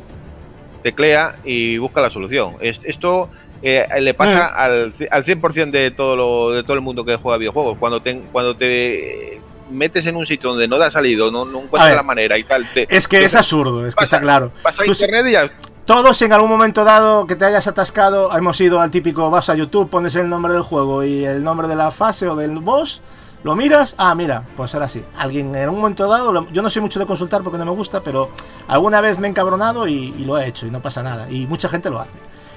[0.82, 2.56] teclea y busca la solución.
[2.60, 3.30] Es- esto
[3.62, 4.58] eh, le pasa Mm.
[4.60, 7.78] al, al 100% de todo, lo, de todo el mundo que juega videojuegos.
[7.78, 9.40] Cuando te, cuando te
[9.70, 12.36] metes en un sitio donde no te ha salido, no, no encuentras ver, la manera
[12.36, 14.52] y tal, te, Es que te- es absurdo, es que está claro.
[14.62, 15.50] vas a internet y ya
[15.86, 19.54] Todos en algún momento dado que te hayas atascado, hemos ido al típico, vas a
[19.54, 23.02] YouTube, pones el nombre del juego y el nombre de la fase o del boss,
[23.42, 25.04] lo miras, ah, mira, pues ahora sí.
[25.18, 27.72] Alguien en un momento dado, lo- yo no soy mucho de consultar porque no me
[27.72, 28.30] gusta, pero
[28.66, 31.30] alguna vez me he encabronado y, y lo he hecho y no pasa nada.
[31.30, 32.12] Y mucha gente lo hace.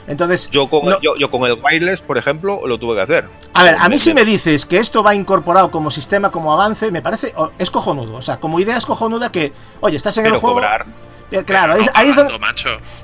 [0.08, 3.30] Entonces, Yo con, no- yo, yo con el wireless, por ejemplo, lo tuve que hacer.
[3.54, 6.90] a ver, a mí si me dices que esto va incorporado como sistema, como avance,
[6.94, 8.16] me parece, es cojonudo.
[8.16, 9.52] O sea, como idea es cojonuda que,
[9.82, 10.56] oye, estás en el Pero juego...
[10.56, 10.86] cobrar.
[11.32, 12.34] Eh, Claro, ahí, es donde...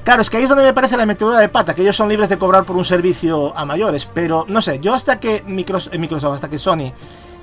[0.04, 2.10] Claro, es que ahí es donde me parece la metedura de pata, que ellos son
[2.10, 5.94] libres de cobrar por un servicio a mayores, pero no sé, yo hasta que Microsoft,
[5.94, 6.94] eh, Microsoft hasta que Sony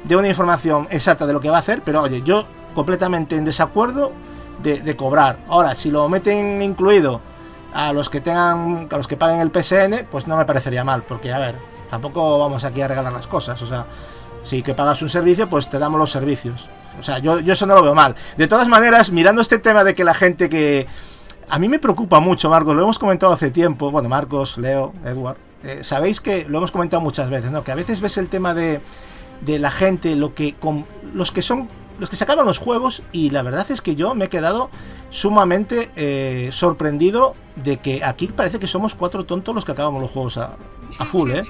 [0.04, 3.44] dé una información exacta de lo que va a hacer, pero oye, yo completamente en
[3.44, 4.12] desacuerdo
[4.62, 5.38] de, de cobrar.
[5.48, 7.20] Ahora, si lo meten incluido
[7.74, 11.02] a los que tengan, a los que paguen el PSN, pues no me parecería mal,
[11.02, 11.56] porque a ver,
[11.88, 13.86] tampoco vamos aquí a regalar las cosas, o sea,
[14.42, 16.70] si que pagas un servicio, pues te damos los servicios.
[17.00, 18.14] O sea, yo, yo eso no lo veo mal.
[18.36, 20.86] De todas maneras, mirando este tema de que la gente que...
[21.48, 23.90] A mí me preocupa mucho, Marcos, lo hemos comentado hace tiempo.
[23.90, 25.36] Bueno, Marcos, Leo, Edward.
[25.64, 27.64] eh, Sabéis que lo hemos comentado muchas veces, ¿no?
[27.64, 28.80] Que a veces ves el tema de,
[29.40, 33.28] de la gente, lo que con, los que son los que sacaban los juegos y
[33.28, 34.70] la verdad es que yo me he quedado
[35.10, 40.10] sumamente eh, sorprendido de que aquí parece que somos cuatro tontos los que acabamos los
[40.10, 40.56] juegos a,
[40.98, 41.42] a full, ¿eh?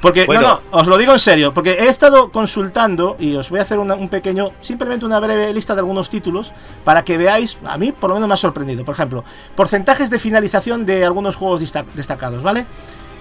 [0.00, 0.42] Porque, Bueno.
[0.42, 3.62] no, no, os lo digo en serio, porque he estado consultando y os voy a
[3.62, 6.52] hacer una- un pequeño, simplemente una breve lista de algunos títulos
[6.84, 8.84] para que veáis, a mí por lo menos me ha sorprendido.
[8.84, 9.24] Por ejemplo,
[9.54, 11.60] porcentajes de finalización de algunos juegos
[11.94, 12.66] destacados, ¿vale?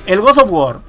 [0.06, 0.80] El God of War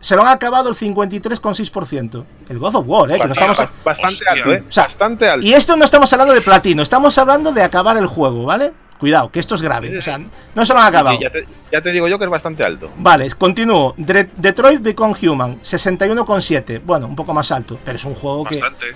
[0.00, 2.24] se lo han acabado el 53,6%.
[2.48, 3.18] El God of War, ¿eh?
[3.20, 4.30] Que no estamos, Bastante, bastante Hostia.
[4.32, 4.64] alto, ¿eh?
[4.68, 5.46] O sea, bastante alto.
[5.46, 8.72] y esto no estamos hablando de platino, estamos hablando de acabar el juego, ¿vale?
[9.00, 9.96] Cuidado, que esto es grave.
[9.96, 11.16] O sea, no se lo han acabado.
[11.16, 12.90] Sí, ya, te, ya te digo yo que es bastante alto.
[12.98, 13.94] Vale, continúo.
[13.96, 16.82] Dre- Detroit Become Human, 61,7.
[16.84, 18.60] Bueno, un poco más alto, pero es un juego que.
[18.60, 18.86] Bastante.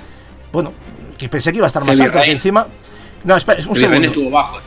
[0.52, 0.72] Bueno,
[1.16, 2.66] que pensé que iba a estar más Heavy alto, que encima.
[3.24, 4.09] No, espera, un Ren segundo.
[4.09, 4.59] estuvo bajo.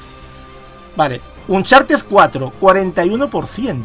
[0.96, 3.84] Vale, Uncharted 4, 41%.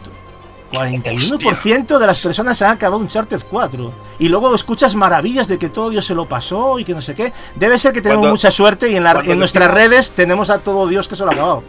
[0.73, 3.93] 41% de las personas han acabado Uncharted 4.
[4.18, 7.14] Y luego escuchas maravillas de que todo Dios se lo pasó y que no sé
[7.14, 7.33] qué.
[7.57, 10.87] Debe ser que tenemos mucha suerte y en, la- en nuestras redes tenemos a todo
[10.89, 11.62] Dios que se lo ha acabado.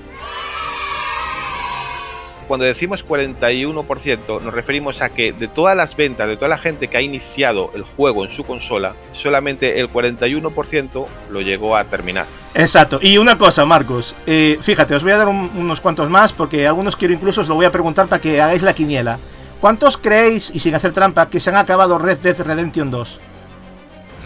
[2.48, 6.88] Cuando decimos 41%, nos referimos a que de todas las ventas, de toda la gente
[6.88, 12.26] que ha iniciado el juego en su consola, solamente el 41% lo llegó a terminar.
[12.54, 13.00] Exacto.
[13.02, 14.16] Y una cosa, Marcos.
[14.28, 17.48] eh, fíjate, os voy a dar un- unos cuantos más porque algunos quiero incluso os
[17.48, 19.20] lo voy a preguntar para que hagáis la quiniela.
[19.60, 23.22] ¿Cuántos creéis, y sin hacer trampa, que se han acabado Red Dead Redemption 2?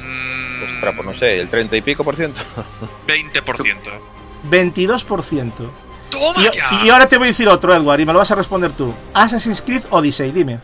[0.01, 2.41] Mm, Ostras, pues no sé, el 30 y pico por ciento.
[3.07, 3.91] 20%.
[4.49, 5.69] 22%.
[6.19, 6.69] ¡Toma Y, ya!
[6.83, 8.93] y ahora te voy a decir otro, Edward, y me lo vas a responder tú.
[9.13, 10.59] Assassin's Creed Odyssey, dime.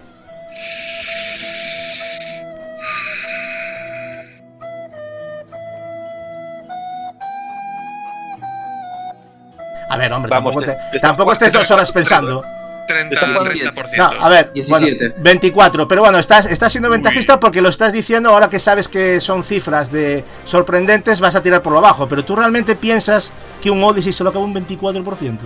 [9.90, 12.44] A ver, hombre, Vamos, tampoco, te- te- te está- tampoco estés dos horas pensando.
[12.88, 13.98] 30, Está- 30%.
[13.98, 15.10] No, a ver, 17.
[15.10, 18.88] bueno, 24, pero bueno, estás, estás siendo ventajista porque lo estás diciendo ahora que sabes
[18.88, 23.32] que son cifras de sorprendentes, vas a tirar por lo bajo, pero tú realmente piensas
[23.62, 25.40] que un Odyssey se lo acabó un 24%.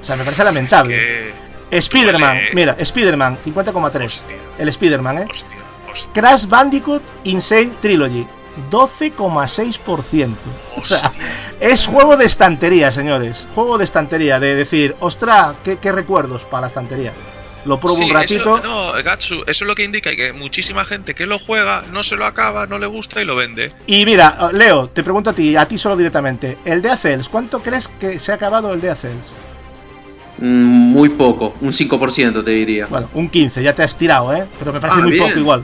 [0.00, 0.96] O sea, me parece lamentable.
[0.96, 2.50] Que- Spider-Man, Vale.
[2.54, 4.04] mira, Spider-Man, 50,3.
[4.06, 4.36] Hostia.
[4.58, 5.26] El Spider-Man, ¿eh?
[5.30, 5.46] Hostia,
[5.92, 6.12] hostia.
[6.12, 8.26] Crash Bandicoot Insane Trilogy,
[8.70, 10.34] 12,6%.
[10.76, 11.12] O sea,
[11.60, 13.46] es juego de estantería, señores.
[13.54, 17.12] Juego de estantería, de decir, ostra, qué, qué recuerdos para la estantería.
[17.66, 18.58] Lo pruebo Sí, un ratito.
[18.58, 22.02] Eso, no, Gatsu, eso es lo que indica que muchísima gente que lo juega no
[22.02, 23.70] se lo acaba, no le gusta y lo vende.
[23.86, 26.56] Y mira, Leo, te pregunto a ti, a ti solo directamente.
[26.64, 29.32] El de Cells, ¿cuánto crees que se ha acabado el de Cells?
[30.38, 32.86] Mm, Muy poco, un 5% te diría.
[32.86, 34.48] Bueno, un 15, ya te has tirado, ¿eh?
[34.58, 35.24] Pero me parece Ah, muy bien.
[35.28, 35.62] poco igual.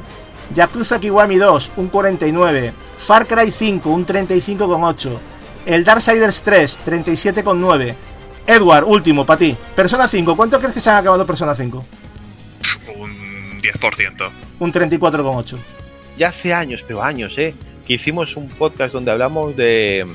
[0.55, 2.73] Yakuza Kiwami 2, un 49.
[2.99, 5.19] Far Cry 5, un 35,8.
[5.67, 7.95] El Darksiders 3, 37,9.
[8.47, 9.57] Edward, último, para ti.
[9.75, 11.85] Persona 5, ¿cuánto crees que se han acabado Persona 5?
[12.99, 14.31] Un 10%.
[14.61, 15.57] Un 34,8.
[16.17, 17.55] Ya hace años, pero años, ¿eh?
[17.87, 20.07] Que hicimos un podcast donde hablamos de,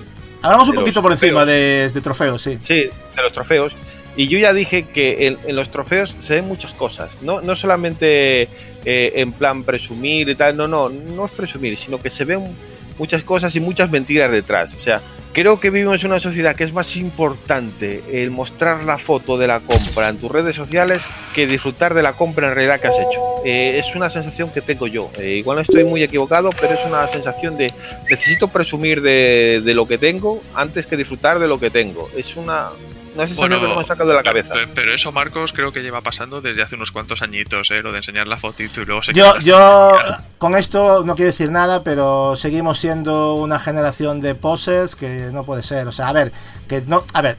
[0.41, 1.47] Hablamos un De poquito por encima trofeos.
[1.47, 2.57] de, de trofeos, sí.
[2.63, 3.73] Sí, de los trofeos.
[4.15, 7.11] Y yo ya dije que en, en los trofeos se ven muchas cosas.
[7.21, 8.49] No, no solamente
[8.85, 12.55] eh, en plan presumir y tal, no, no, no es presumir, sino que se ven
[12.97, 14.73] muchas cosas y muchas mentiras detrás.
[14.75, 15.01] O sea,
[15.33, 19.47] creo que vivimos en una sociedad que es más importante el mostrar la foto de
[19.47, 22.99] la compra en tus redes sociales que disfrutar de la compra en realidad que has
[22.99, 23.21] hecho.
[23.43, 25.09] Eh, es una sensación que tengo yo.
[25.19, 27.71] Eh, igual no estoy muy equivocado, pero es una sensación de
[28.09, 32.09] necesito presumir de, de lo que tengo antes que disfrutar de lo que tengo.
[32.15, 32.69] Es una
[33.15, 34.49] Una sensación que no me saca de la cabeza.
[34.53, 37.81] Pero, pero eso, Marcos, creo que lleva pasando desde hace unos cuantos añitos, ¿eh?
[37.81, 39.91] Lo de enseñar la fotito y luego se Yo, yo
[40.37, 45.43] con esto no quiero decir nada, pero seguimos siendo una generación de posers que no
[45.43, 45.87] puede ser.
[45.87, 46.31] O sea, a ver,
[46.69, 47.37] que no, a ver,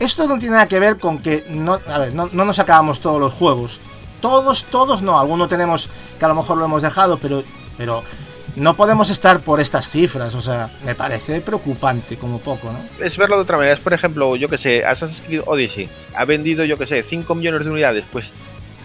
[0.00, 3.00] esto no tiene nada que ver con que no, a ver, no, no nos acabamos
[3.00, 3.80] todos los juegos.
[4.20, 5.20] Todos, todos no.
[5.20, 5.88] Algunos tenemos
[6.18, 7.44] que a lo mejor lo hemos dejado, pero,
[7.76, 8.02] pero
[8.56, 10.34] no podemos estar por estas cifras.
[10.34, 13.04] O sea, me parece preocupante como poco, ¿no?
[13.04, 13.74] Es verlo de otra manera.
[13.74, 17.34] Es, por ejemplo, yo que sé, Assassin's Creed Odyssey ha vendido, yo que sé, 5
[17.34, 18.04] millones de unidades.
[18.12, 18.32] Pues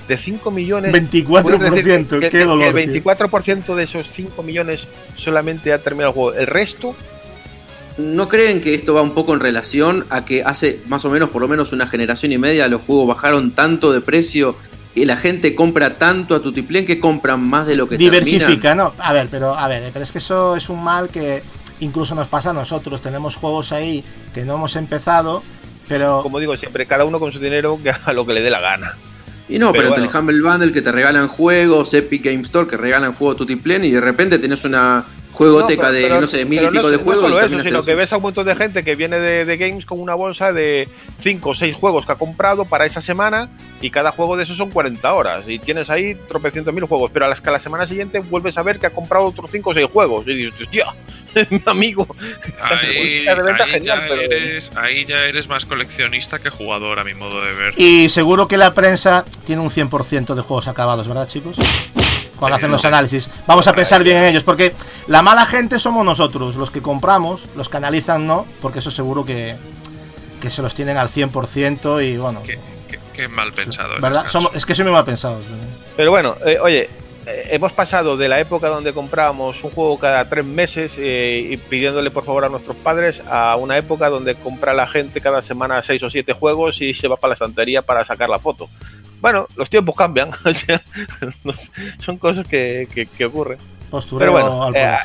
[0.08, 0.92] de 5 millones.
[0.92, 5.72] 24%, puedes decir que- qué que- que dolor, El 24% de esos 5 millones solamente
[5.72, 6.34] ha terminado el juego.
[6.34, 6.96] El resto,
[7.98, 11.32] ¿No creen que esto va un poco en relación a que hace más o menos,
[11.32, 14.56] por lo menos una generación y media, los juegos bajaron tanto de precio
[15.00, 18.78] y la gente compra tanto a Tutiplén que compran más de lo que Diversifica, terminan?
[18.78, 18.93] ¿no?
[19.04, 21.41] A ver, pero a ver, pero es que eso es un mal que
[21.80, 23.00] incluso nos pasa a nosotros.
[23.00, 25.41] Tenemos juegos ahí que no hemos empezado,
[25.88, 28.50] pero como digo siempre, cada uno con su dinero que haga lo que le dé
[28.50, 28.97] la gana.
[29.47, 33.14] Y no, pero, el Humble Bundle que te regalan juegos, Epic Game Store que regalan
[33.14, 35.06] juegos Tutiplén y de repente tenés una
[35.40, 37.24] juegoteca No, pero- de, pero- no sé, mil y no pico es- de no juegos.
[37.24, 39.58] solo y eso, sino que ves a un montón de gente que viene de, de
[39.58, 40.88] Games con una bolsa de
[41.22, 43.50] 5 o 6 juegos que ha comprado para esa semana
[43.82, 47.26] y cada juego de esos son 40 horas y tienes ahí tropecientos mil juegos, pero
[47.26, 49.70] a las que a la semana siguiente vuelves a ver que ha comprado otros 5
[49.70, 50.86] o 6 juegos y dices, hostia,
[51.50, 52.06] mi amigo,
[52.62, 57.00] Ahí, de venta ahí genial, ya pero- eres, ahí ya eres más coleccionista que jugador,
[57.00, 57.74] a mi modo de ver.
[57.78, 61.56] Y seguro que la prensa tiene un 100% de juegos acabados, ¿verdad, chicos?
[62.40, 63.30] Cuando hacen los análisis.
[63.48, 64.74] Vamos a pensar bien en ellos, porque
[65.08, 69.26] la mala gente somos nosotros, los que compramos, los que analizan no, porque eso seguro
[69.26, 69.56] que,
[70.42, 74.00] que se los tienen al 100% y bueno, Qué, qué- qué mal pensado.
[74.00, 74.26] ¿verdad?
[74.28, 75.44] Somos- es que soy muy mal pensados.
[75.50, 75.68] ¿verdad?
[75.98, 76.90] Pero bueno, eh, oye, eh,
[77.50, 82.12] hemos pasado de la época donde comprábamos un juego cada tres meses eh, y pidiéndole
[82.12, 86.02] por favor a nuestros padres a una época donde compra la gente cada semana seis
[86.04, 88.70] o siete juegos y se va para la estantería para sacar la foto.
[89.22, 90.82] Bueno, los tiempos cambian, o sea,
[91.98, 93.58] son cosas que, que- que ocurren.
[93.90, 94.98] Postureo Pero bueno, al eh,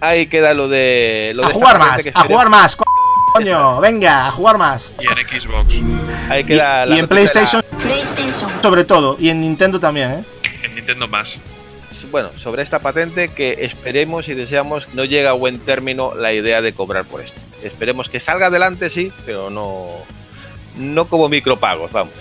[0.00, 1.32] ahí queda lo de...
[1.34, 2.84] Lo a de jugar más, que a jugar más, co-
[3.32, 4.94] coño, venga, a jugar más.
[5.00, 5.74] Y en Xbox.
[6.30, 7.62] Ahí Y, queda la y en la- PlayStation,
[8.62, 10.24] sobre todo, y en Nintendo también, ¿eh?
[10.62, 11.40] En Nintendo más.
[12.10, 16.62] Bueno, sobre esta patente que esperemos y deseamos no llegue a buen término la idea
[16.62, 17.40] de cobrar por esto.
[17.62, 19.86] Esperemos que salga adelante, sí, pero no,
[20.76, 22.14] no como micropagos, vamos.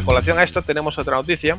[0.00, 1.58] A colación a esto tenemos otra noticia,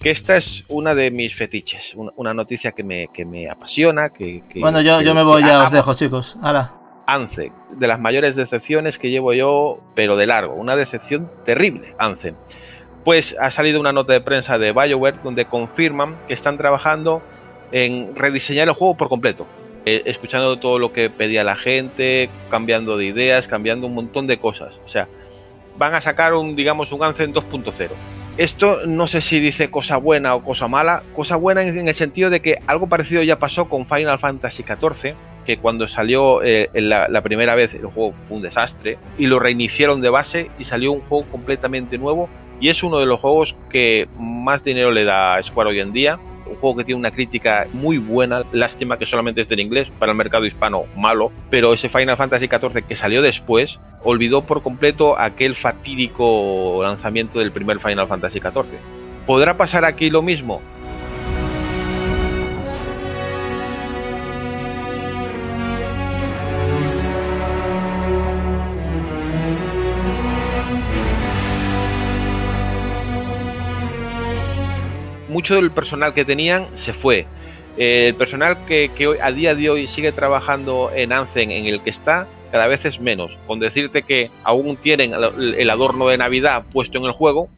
[0.00, 4.10] que esta es una de mis fetiches, una, una noticia que me, que me apasiona,
[4.10, 4.42] que...
[4.48, 6.36] que- Bueno, yo, que- yo me voy, ya os dejo, chicos.
[6.42, 6.70] Hala.
[7.06, 12.34] Anthem, de las mayores decepciones que llevo yo, pero de largo, una decepción terrible, Anthem.
[13.04, 17.22] Pues ha salido una nota de prensa de BioWare donde confirman que están trabajando
[17.72, 19.46] en rediseñar el juego por completo.
[19.86, 24.38] Eh, escuchando todo lo que pedía la gente, cambiando de ideas, cambiando un montón de
[24.38, 24.80] cosas.
[24.84, 25.08] O sea,
[25.76, 27.90] van a sacar un, digamos, un Anthem 2.0.
[28.36, 31.04] Esto no sé si dice cosa buena o cosa mala.
[31.14, 35.14] Cosa buena en, el sentido de que algo parecido ya pasó con Final Fantasy XIV,
[35.44, 39.38] que cuando salió eh, la, la primera vez el juego fue un desastre y lo
[39.38, 42.28] reiniciaron de base y salió un juego completamente nuevo
[42.60, 45.92] y es uno de los juegos que más dinero le da a Square hoy en
[45.92, 46.18] día.
[46.54, 50.12] Un juego que tiene una crítica muy buena, lástima que solamente esté en inglés, para
[50.12, 55.18] el mercado hispano malo, pero ese Final Fantasy XIV que salió después olvidó por completo
[55.18, 58.78] aquel fatídico lanzamiento del primer Final Fantasy XIV.
[59.26, 60.60] ¿Podrá pasar aquí lo mismo?
[75.34, 77.26] Mucho del personal que tenían se fue.
[77.76, 81.82] Eh, el personal que, que a día de hoy sigue trabajando en Anzen, en el
[81.82, 83.36] que está, cada vez es menos.
[83.48, 87.48] Con decirte que aún tienen el adorno de Navidad puesto en el juego,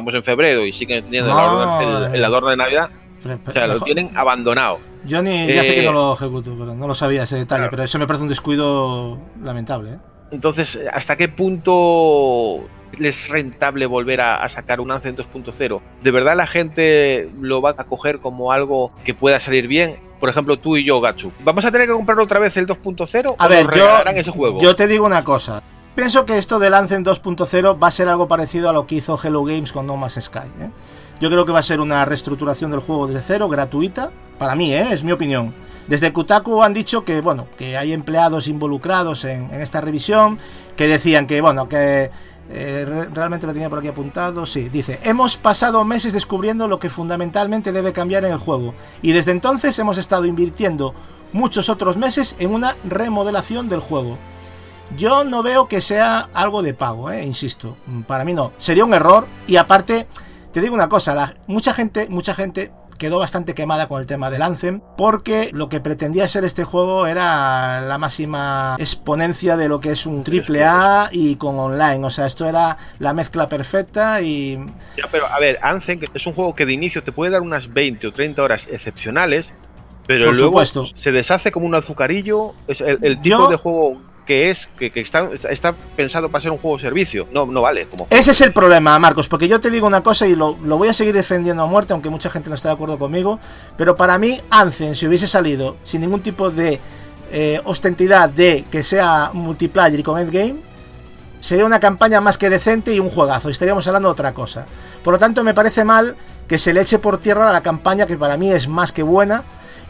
[0.00, 2.90] estamos en febrero y siguen teniendo el, adorno, el- el adorno de Navidad.
[3.46, 4.78] O sea, lo tienen abandonado.
[5.04, 7.60] Yo ni ya sé Eh, que no lo ejecuto, pero no lo sabía ese detalle,
[7.60, 7.70] claro.
[7.70, 9.90] pero eso me parece un descuido lamentable.
[9.92, 9.98] ¿eh?
[10.32, 12.60] Entonces, ¿hasta qué punto
[12.98, 15.80] les es rentable volver a, a sacar un Anthem 2.0?
[16.02, 19.98] ¿De verdad la gente lo va a coger como algo que pueda salir bien?
[20.18, 21.32] Por ejemplo, tú y yo, Gatsu.
[21.44, 24.16] ¿Vamos a tener que comprar otra vez el 2.0 A o ver, nos yo, regalarán
[24.18, 24.58] ese juego?
[24.60, 25.62] yo te digo una cosa.
[26.00, 29.20] Pienso que esto del Anthem 2.0 va a ser algo parecido a lo que hizo
[29.22, 30.48] Hello Games con No Man's Sky.
[30.58, 30.70] ¿eh?
[31.20, 34.10] Yo creo que va a ser una reestructuración del juego desde cero, gratuita.
[34.38, 34.94] Para mí, ¿eh?
[34.94, 35.54] es mi opinión.
[35.88, 40.38] Desde Kutaku han dicho que, bueno, que hay empleados involucrados en, esta revisión,
[40.74, 42.10] que decían que, bueno, que
[42.48, 44.46] eh, re- realmente lo tenía por aquí apuntado.
[44.46, 48.72] Sí, dice: Hemos pasado meses descubriendo lo que fundamentalmente debe cambiar en el juego,
[49.02, 50.94] y desde entonces hemos estado invirtiendo
[51.34, 54.16] muchos otros meses en una remodelación del juego.
[54.96, 57.76] Yo no veo que sea algo de pago, eh, insisto.
[58.06, 58.52] Para mí no.
[58.58, 59.26] Sería un error.
[59.46, 60.06] Y aparte,
[60.52, 64.28] te digo una cosa, la- mucha gente, mucha gente quedó bastante quemada con el tema
[64.28, 69.80] del Anthem, porque lo que pretendía ser este juego era la máxima exponencia de lo
[69.80, 72.04] que es un triple A y con online.
[72.04, 74.56] O sea, esto era la mezcla perfecta y
[74.98, 77.72] Ya, pero a ver, Anthem es un juego que de inicio te puede dar unas
[77.72, 79.54] 20 o 30 horas excepcionales,
[80.06, 80.84] pero Por luego supuesto.
[80.94, 82.52] se deshace como un azucarillo.
[82.68, 86.52] Es el, el tipo Yo- de juego que es, que, está, está pensado para ser
[86.52, 87.26] un juego de servicio.
[87.32, 87.88] No, no vale.
[87.88, 90.78] Como Ese es el problema, Marcos, porque yo te digo una cosa y lo, lo
[90.78, 93.40] voy a seguir defendiendo a muerte, aunque mucha gente no esté de acuerdo conmigo,
[93.76, 96.78] pero para mí Anthem, si hubiese salido sin ningún tipo de
[97.32, 100.60] eh, ostentidad de que sea multiplayer y con endgame,
[101.40, 104.64] sería una campaña más que decente y un juegazo, y estaríamos hablando de otra cosa.
[105.02, 106.14] Por lo tanto, me parece mal
[106.46, 109.02] que se le eche por tierra a la campaña, que para mí es más que
[109.02, 109.42] buena.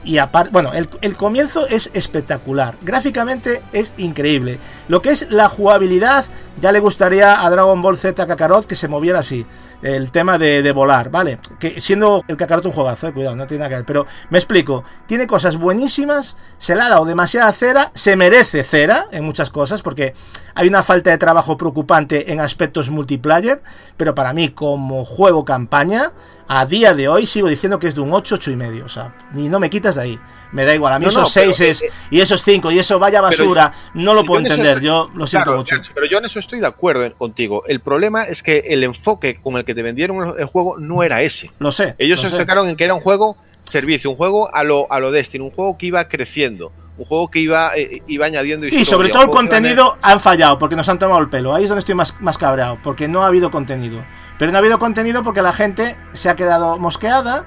[0.04, 2.76] Y aparte, bueno, el, el comienzo es espectacular.
[2.82, 4.58] Gráficamente es increíble.
[4.88, 6.24] Lo que es la jugabilidad,
[6.60, 9.46] ya le gustaría a Dragon Ball Z Kakarot que se moviera así.
[9.82, 11.38] El tema de, de volar, ¿vale?
[11.58, 13.84] Que siendo el Kakarot un juegazo, eh, cuidado, no tiene nada que ver.
[13.86, 14.84] Pero me explico.
[15.06, 19.80] Tiene cosas buenísimas, se le ha dado demasiada cera, se merece cera en muchas cosas,
[19.80, 20.14] porque
[20.54, 23.62] hay una falta de trabajo preocupante en aspectos multiplayer.
[23.96, 26.12] Pero para mí, como juego campaña,
[26.52, 28.84] a día de hoy sigo diciendo que es de un 8, 8 y medio.
[28.84, 30.20] O sea, ni no me quitas de ahí.
[30.52, 30.92] Me da igual.
[30.92, 33.72] A mí No, no, esos pero, 6 eh, y esos 5 y eso vaya basura,
[33.94, 34.82] no lo si puedo yo en eso entender.
[34.82, 35.76] Yo lo siento Claro, mucho.
[35.94, 37.62] Pero yo en eso estoy de acuerdo contigo.
[37.66, 41.22] El problema es que el enfoque con el que te vendieron el- juego no era
[41.22, 41.50] ese.
[41.58, 41.94] Lo sé.
[41.98, 44.98] Ellos lo se enfocaron en que era un juego servicio, un juego a lo, a
[44.98, 48.84] lo Destiny, un juego que iba creciendo, un juego que iba, eh, iba añadiendo Y
[48.84, 51.54] sobre todo el contenido han fallado porque nos han tomado el pelo.
[51.54, 54.04] Ahí es donde estoy más, más cabreado, porque no ha habido contenido.
[54.38, 57.46] Pero no ha habido contenido porque la gente se ha quedado mosqueada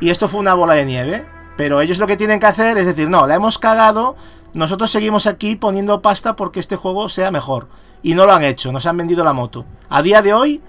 [0.00, 1.24] y esto fue una bola de nieve.
[1.56, 4.16] Pero ellos lo que tienen que hacer es decir, no, la hemos cagado,
[4.54, 7.68] nosotros seguimos aquí poniendo pasta porque este juego sea mejor.
[8.02, 9.64] Y no lo han hecho, nos han vendido la moto.
[9.88, 10.62] A día de hoy,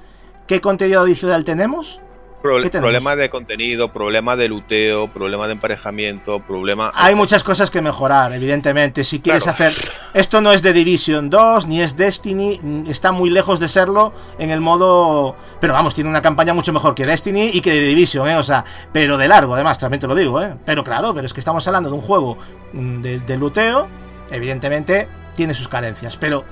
[0.47, 2.01] ¿qué contenido adicional tenemos?
[2.43, 2.81] Pro- ¿Qué tenemos?
[2.89, 6.91] problema de contenido, problema de luteo, problema de emparejamiento, problema.
[6.93, 9.03] Hay muchas cosas que mejorar, evidentemente.
[9.05, 9.55] Si quieres Claro.
[9.55, 9.91] hacer.
[10.13, 14.51] Esto no es de Division 2, ni es Destiny, está muy lejos de serlo en
[14.51, 15.35] el modo.
[15.61, 18.35] Pero vamos, tiene una campaña mucho mejor que Destiny y que de Division, ¿eh?
[18.35, 20.53] O sea, pero de largo, además, también te lo digo, ¿eh?
[20.65, 22.37] Pero claro, pero es que estamos hablando de un juego
[22.73, 23.87] mm, de, de luteo,
[24.29, 26.43] evidentemente tiene sus carencias, pero.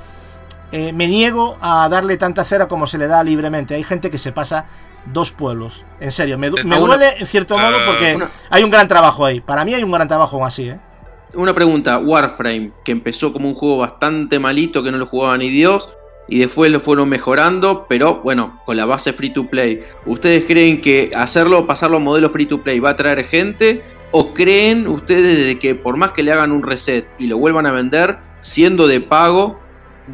[0.74, 3.76] eh, me niego a darle tanta cera como se le da libremente.
[3.76, 4.66] Hay gente que se pasa
[5.06, 5.86] dos pueblos.
[6.00, 8.88] En serio, me, Eh, me duele en cierto modo eh, porque una- hay un gran
[8.88, 9.42] trabajo ahí.
[9.42, 10.80] Para mí hay un gran trabajo aún así, ¿eh?
[11.34, 15.50] Una pregunta, Warframe, que empezó como un juego bastante malito que no lo jugaba ni
[15.50, 15.90] Dios,
[16.28, 19.82] y después lo fueron mejorando, pero bueno, con la base free to play.
[20.06, 23.82] ¿Ustedes creen que hacerlo, pasarlo a modelo free to play va a traer gente?
[24.12, 27.66] ¿O creen ustedes de que por más que le hagan un reset y lo vuelvan
[27.66, 29.58] a vender, siendo de pago,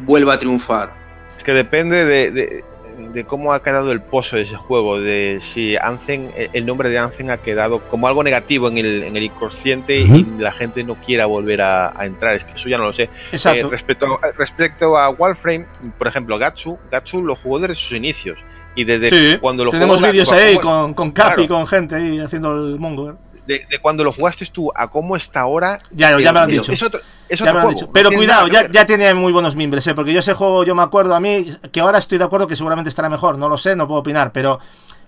[0.06, 0.94] vuelva a triunfar?
[1.36, 2.64] Es que depende de, de-
[2.98, 6.98] de cómo ha quedado el pozo de ese juego, de si Anzen, el nombre de
[6.98, 10.96] Anzen ha quedado como algo negativo en el, en el inconsciente y la gente no
[10.96, 12.34] quiera volver a, a, entrar.
[12.34, 13.08] Es que eso ya no lo sé.
[13.32, 13.68] Exacto.
[13.68, 18.38] Eh, respecto, a, respecto a Warframe, por ejemplo, Gatsu, Gatsu lo jugó desde sus inicios.
[18.74, 21.54] Y desde sí, cuando lo tenemos vídeos ahí ¿cómo- con, con Capi, Claro.
[21.56, 23.18] con gente ahí haciendo el mongo.
[23.48, 23.60] ¿Eh?
[23.60, 25.78] de, de cuando lo jugaste tú a cómo está ahora.
[25.90, 26.72] Ya, ya me lo han es- dicho.
[26.72, 27.86] Es otro, es Ya otro me lo han dicho.
[27.86, 29.94] no Pero tiene cuidado, ya, ya tiene muy buenos mimbres, ¿eh?
[29.94, 32.56] porque yo ese juego, yo me acuerdo a mí, que ahora estoy de acuerdo que
[32.56, 34.58] seguramente estará mejor, no lo sé, no puedo opinar, pero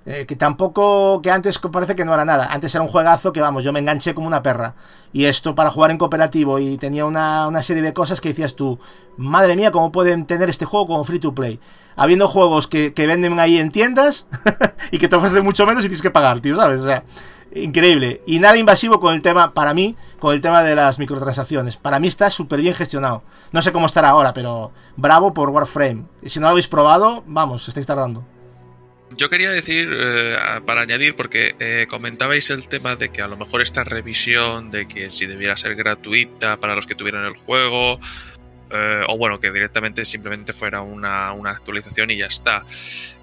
[0.07, 2.47] eh, que tampoco, que antes parece que no era nada.
[2.51, 4.75] Antes era un juegazo que, vamos, yo me enganché como una perra.
[5.13, 8.55] Y esto para jugar en cooperativo y tenía una, una serie de cosas que decías
[8.57, 8.79] tú,
[9.19, 11.61] madre mía, ¿cómo pueden tener este juego como free to play?
[11.97, 14.27] Habiendo juegos que, que venden ahí en tiendas
[14.91, 16.81] y que te ofrecen mucho menos y tienes que pagar, tío, ¿sabes?
[16.81, 17.03] O sea,
[17.55, 18.21] increíble.
[18.27, 21.77] Y nada invasivo con el tema, para mí, con el tema de las microtransacciones.
[21.77, 23.23] Para mí está súper bien gestionado.
[23.53, 26.05] No sé cómo estará ahora, pero bravo por Warframe.
[26.23, 28.25] Y si no lo habéis probado, vamos, estáis tardando.
[29.17, 33.37] Yo quería decir, eh, para añadir, porque eh, comentabais el tema de que a lo
[33.37, 37.99] mejor esta revisión de que si debiera ser gratuita para los que tuvieran el juego,
[38.71, 42.65] eh, o bueno, que directamente simplemente fuera una, una actualización y ya está.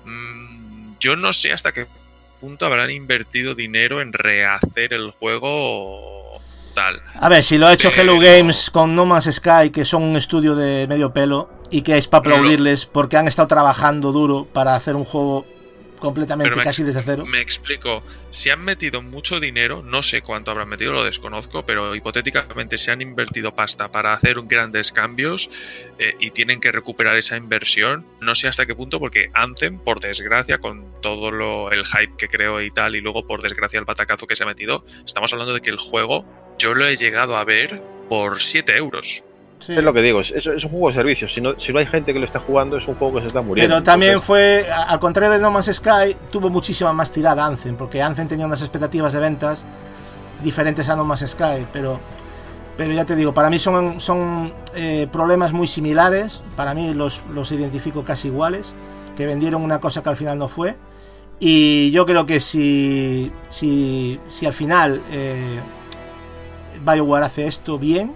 [0.04, 1.88] Mm, yo no sé hasta qué
[2.40, 6.40] punto habrán invertido dinero en rehacer el juego
[6.74, 7.02] tal.
[7.20, 10.04] A ver, si lo ha hecho Pero- Hello Games con No Man's Sky, que son
[10.04, 14.46] un estudio de medio pelo, y que es para aplaudirles porque han estado trabajando duro
[14.54, 15.46] para hacer un juego
[16.00, 17.26] completamente Pero casi desde cero.
[17.26, 18.04] Me explico.
[18.32, 22.92] Si han metido mucho dinero, no sé cuánto habrán metido, lo desconozco, pero hipotéticamente si
[22.92, 25.50] han invertido pasta para hacer grandes cambios
[26.00, 30.00] eh, y tienen que recuperar esa inversión, no sé hasta qué punto, porque Anthem, por
[30.00, 33.86] desgracia, con todo lo, el hype que creó y tal, y luego por desgracia el
[33.86, 36.26] batacazo que se ha metido, estamos hablando de que el juego
[36.60, 39.24] yo lo he llegado a ver por 7 euros.
[39.60, 39.74] Sí.
[39.74, 41.28] Es lo que digo, es, es un juego de servicio.
[41.28, 43.28] Si no, si no hay gente que lo está jugando, es un juego que se
[43.28, 43.74] está muriendo.
[43.74, 47.76] Pero también Entonces, fue, al contrario de No Man's Sky, tuvo muchísima más tirada Anthem,
[47.76, 49.64] porque Anthem tenía unas expectativas de ventas
[50.44, 52.00] diferentes a No Man's Sky, pero,
[52.78, 57.24] pero ya te digo, para mí son, son eh, problemas muy similares, para mí los,
[57.34, 58.76] los identifico casi iguales,
[59.16, 60.78] que vendieron una cosa que al final no fue,
[61.40, 65.60] y yo creo que si, si, si al final eh,
[66.84, 68.16] BioWare hace esto bien,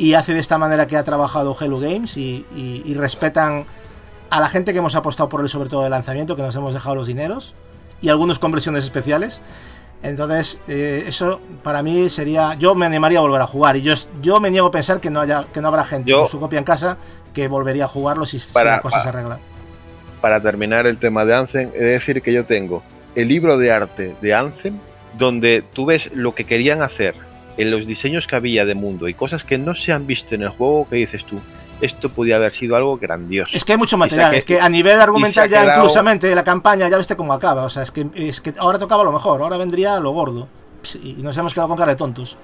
[0.00, 3.66] y hace de esta manera que ha trabajado Hello Games y, y- y respetan
[4.30, 6.72] a la gente que hemos apostado por él, sobre todo de lanzamiento, que nos hemos
[6.72, 7.54] dejado los dineros
[8.00, 9.40] y algunos con versiones especiales.
[10.02, 12.54] Entonces, eh, eso para mí sería.
[12.54, 13.76] Yo me animaría a volver a jugar.
[13.76, 13.92] Y yo,
[14.22, 16.40] yo me niego a pensar que no haya que no habrá gente Yo- con su
[16.40, 16.96] copia en casa
[17.34, 19.38] que volvería a jugarlo si, si Para- la cosa para- se arregla.
[20.22, 22.82] para terminar el tema de Anthem, he de decir que yo tengo
[23.14, 24.78] el libro de arte de Anthem,
[25.18, 27.14] donde tú ves lo que querían hacer
[27.56, 30.42] en los diseños que había de mundo y cosas que no se han visto en
[30.42, 31.40] el juego que dices tú.
[31.80, 33.56] Esto podía haber sido algo grandioso.
[33.56, 36.88] Es que hay mucho material, es que a nivel argumental ya quedado- inclusamente la campaña
[36.88, 39.56] ya viste cómo acaba, o sea, es que, es que ahora tocaba lo mejor, ahora
[39.56, 40.46] vendría lo gordo.
[41.02, 42.36] Y nos hemos quedado con cara de tontos.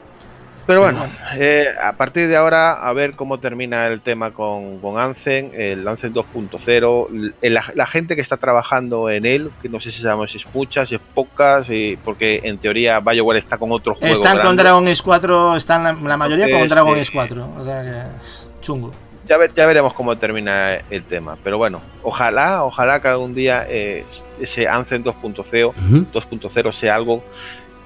[0.67, 1.07] Pero bueno,
[1.39, 5.87] eh, a partir de ahora, a ver cómo termina el tema con, con Anthem, el
[5.87, 7.07] Anthem 2.0,
[7.41, 10.39] l- la, la gente que está trabajando en él, que no sé si sabemos si
[10.39, 14.13] es muchas, si es pocas, y, porque en teoría BioWare está con otro juego.
[14.13, 14.57] Están con.
[14.57, 18.61] Dragon Age 4, están la, la mayoría con Dragon eh, Age 4, o sea que
[18.61, 18.91] chungo.
[19.29, 21.37] Ya, ver- ya veremos cómo termina el tema.
[21.43, 24.05] Pero bueno, ojalá, ojalá que algún día eh,
[24.41, 25.73] ese Anthem 2.0
[26.13, 27.25] 2.0 sea algo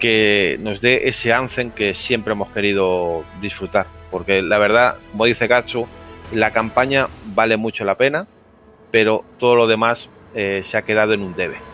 [0.01, 3.87] que nos dé ese Anthem que siempre hemos querido disfrutar.
[4.11, 5.87] Porque la verdad, como dice Gatsu,
[6.33, 8.27] la campaña vale mucho la pena,
[8.91, 11.70] pero todo lo demás eh, se ha quedado en un debe.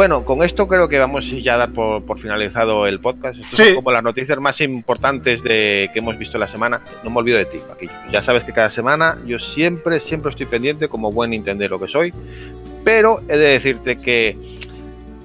[0.00, 3.38] Bueno, con esto creo que vamos ya a dar por, por finalizado el podcast.
[3.38, 3.64] Esto Sí.
[3.64, 6.80] son como las noticias más importantes de, que hemos visto la semana.
[7.04, 7.92] No me olvido de ti, Paquillo.
[8.10, 12.14] Ya sabes que cada semana yo siempre, siempre estoy pendiente como buen Nintendero que soy.
[12.82, 14.38] Pero he de decirte que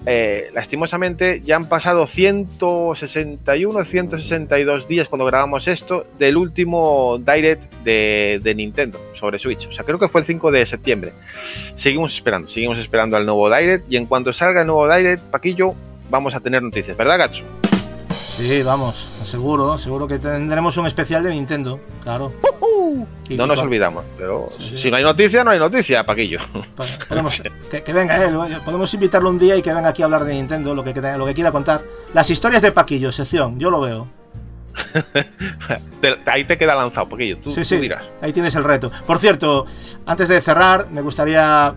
[0.05, 8.39] eh, lastimosamente ya han pasado 161, 162 días cuando grabamos esto del último Direct de,
[8.43, 9.67] de Nintendo sobre Switch.
[9.67, 11.13] O sea, creo que fue el 5 de septiembre.
[11.75, 15.73] Seguimos esperando, seguimos esperando al nuevo Direct y en cuanto salga el nuevo Direct, Paquillo,
[16.09, 17.43] vamos a tener noticias, ¿verdad, Gacho?
[18.17, 22.33] Sí, vamos, seguro, seguro que tendremos un especial de Nintendo, claro.
[23.29, 24.77] Y- No nos olvidamos, pero Sí, sí.
[24.77, 26.39] si no hay noticia, no hay noticia, Paquillo.
[27.07, 27.41] Podemos,
[27.71, 30.23] que, que venga él, oye, podemos invitarlo un día y que venga aquí a hablar
[30.25, 31.81] de Nintendo, lo que, lo que quiera contar.
[32.13, 34.07] Las historias de Paquillo, sección, yo lo veo.
[36.25, 38.03] Ahí te queda lanzado, Paquillo, tú, sí, tú sí, dirás.
[38.21, 38.91] ahí tienes el reto.
[39.05, 39.65] Por cierto,
[40.05, 41.73] antes de cerrar, me gustaría...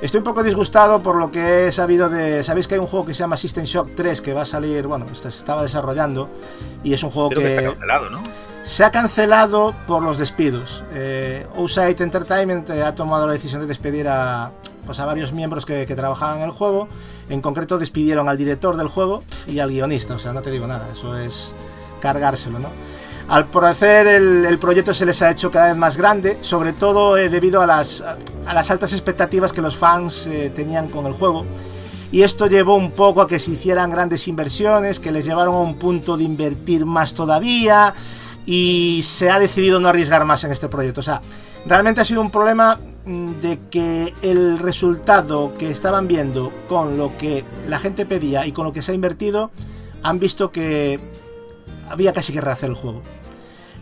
[0.00, 2.42] Estoy un poco disgustado por lo que he sabido de...
[2.42, 4.86] Sabéis que hay un juego que se llama System Shock 3 que va a salir,
[4.86, 6.30] bueno, se estaba desarrollando
[6.82, 8.22] y es un juego Creo que está que cancelado, ¿no?
[8.62, 10.84] se ha cancelado por los despidos.
[10.92, 14.52] Eh, Outside Entertainment eh, ha tomado la decisión de despedir a,
[14.86, 16.88] pues a varios miembros que, que trabajaban en el juego.
[17.28, 20.14] En concreto despidieron al director del juego y al guionista.
[20.14, 21.52] O sea, no te digo nada, eso es
[22.00, 22.70] cargárselo, ¿no?
[23.28, 27.16] Al parecer el, el proyecto se les ha hecho cada vez más grande, sobre todo
[27.16, 28.02] eh, debido a las,
[28.46, 31.46] a las altas expectativas que los fans eh, tenían con el juego.
[32.12, 35.58] Y esto llevó un poco a que se hicieran grandes inversiones, que les llevaron a
[35.58, 37.94] un punto de invertir más todavía
[38.46, 41.00] y se ha decidido no arriesgar más en este proyecto.
[41.00, 41.20] O sea,
[41.66, 47.16] realmente ha sido un problema mm, de que el resultado que estaban viendo con lo
[47.16, 49.52] que la gente pedía y con lo que se ha invertido,
[50.02, 50.98] han visto que
[51.90, 53.02] había casi que rehacer el juego.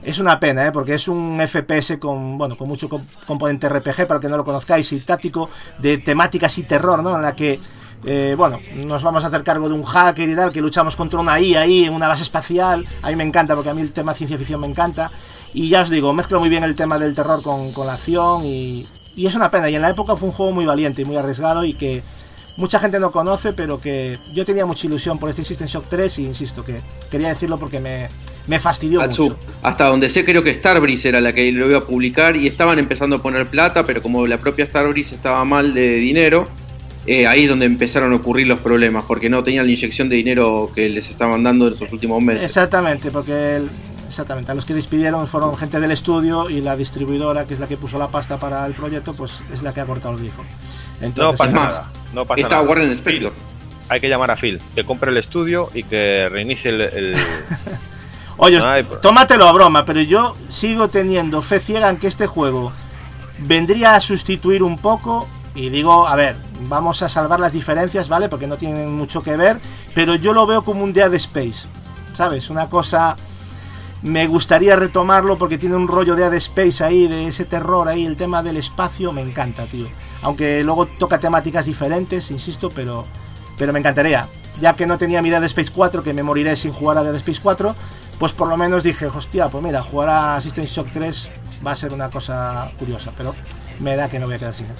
[0.03, 0.73] Es una pena, ¿eh?
[0.73, 4.37] porque es un FPS con, bueno, con mucho com- componente RPG, para el que no
[4.37, 7.17] lo conozcáis, y táctico, de temáticas y terror, ¿no?
[7.17, 7.61] En la que,
[8.05, 11.19] eh, bueno, nos vamos a hacer cargo de un hacker y tal, que luchamos contra
[11.19, 12.87] una IA ahí en una base espacial.
[13.03, 15.11] A mí me encanta, porque a mí el tema ciencia ficción me encanta.
[15.53, 18.45] Y ya os digo, mezclo muy bien el tema del terror con, con la acción
[18.45, 18.87] y,
[19.17, 19.69] y es una pena.
[19.69, 22.05] Y en la época fue un juego muy valiente y muy arriesgado y que
[22.59, 26.19] mucha gente no conoce, pero que yo tenía mucha ilusión por este System Shock 3
[26.19, 26.81] y insisto que
[27.11, 28.09] quería decirlo porque me,
[28.49, 29.39] me fastidió Atsu, mucho.
[29.63, 32.79] hasta donde sé creo que Starbreeze era la que lo iba a publicar y estaban
[32.79, 36.47] empezando a poner plata, pero como la propia Starbreeze estaba mal de dinero,
[37.07, 40.17] eh, ahí es donde empezaron a ocurrir los problemas, porque no tenían la inyección de
[40.17, 42.45] dinero que les estaban dando en estos últimos meses.
[42.45, 43.71] Exactamente, porque el-
[44.09, 47.69] exactamente, a los que despidieron fueron gente del estudio y la distribuidora, que es la
[47.69, 50.43] que puso la pasta para el proyecto, pues es la que ha cortado el grifo.
[51.01, 51.93] No Entonces, pasa nada.
[52.13, 52.69] No pasa está nada.
[52.69, 53.33] Warren Spector.
[53.91, 56.81] Hay que llamar a Phil, que compre el estudio y que reinicie el.
[56.83, 57.17] el-
[58.37, 62.07] Oye, No hay pro- tómatelo a broma, pero yo sigo teniendo fe ciega en que
[62.07, 62.71] este juego
[63.41, 65.27] vendría a sustituir un poco.
[65.55, 66.37] Y digo, a ver,
[66.69, 68.29] vamos a salvar las diferencias, ¿vale?
[68.29, 69.59] Porque no tienen mucho que ver.
[69.95, 71.67] Pero yo lo veo como un Dead Space.
[72.15, 72.49] ¿Sabes?
[72.51, 73.17] Una cosa.
[74.03, 78.05] Me gustaría retomarlo porque tiene un rollo de Dead Space ahí, de ese terror ahí,
[78.07, 79.89] el tema del espacio, me encanta, tío.
[80.23, 83.05] Aunque luego toca temáticas diferentes, insisto, pero,
[83.57, 84.27] pero me encantaría.
[84.61, 87.15] Ya que no tenía mi Dead Space 4, que me moriré sin jugar a Dead
[87.17, 87.75] Space 4,
[88.19, 91.31] pues por lo menos dije, hostia, pues mira, jugar a System Shock 3
[91.65, 93.35] va a ser una cosa curiosa, pero
[93.79, 94.77] me da que no voy a quedar sin él.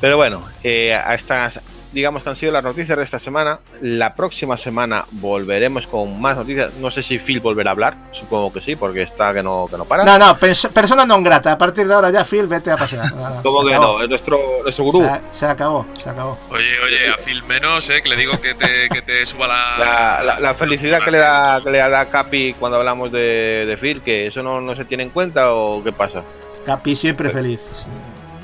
[0.00, 1.60] Pero bueno, eh, a estas,
[1.96, 3.58] digamos que han sido las noticias de esta semana.
[3.80, 6.74] La próxima semana volveremos con más noticias.
[6.74, 9.78] No sé si Phil volverá a hablar, supongo que sí, porque está que no, que
[9.78, 10.04] no para.
[10.04, 11.52] No, no, pers- persona non grata.
[11.52, 13.10] A partir de ahora ya, Phil, vete a pasear.
[13.16, 13.96] No, no, ¿Cómo se que acabó.
[13.98, 14.04] no?
[14.04, 15.00] Es nuestro, nuestro gurú.
[15.32, 16.36] Se, se acabó, se acabó.
[16.50, 19.78] Oye, oye, a Phil menos, eh, que le digo que te, que te suba la.
[19.78, 23.76] La, la- la felicidad que le da que le da Capi cuando hablamos de, de
[23.78, 26.22] Phil, que eso no, no se tiene en cuenta o qué pasa.
[26.66, 27.86] Capi siempre feliz.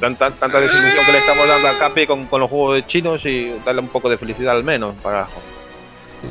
[0.03, 3.25] Tanta, tanta desilusión que le estamos dando a Capi con, con los juegos de chinos
[3.25, 5.29] y darle un poco de felicidad al menos para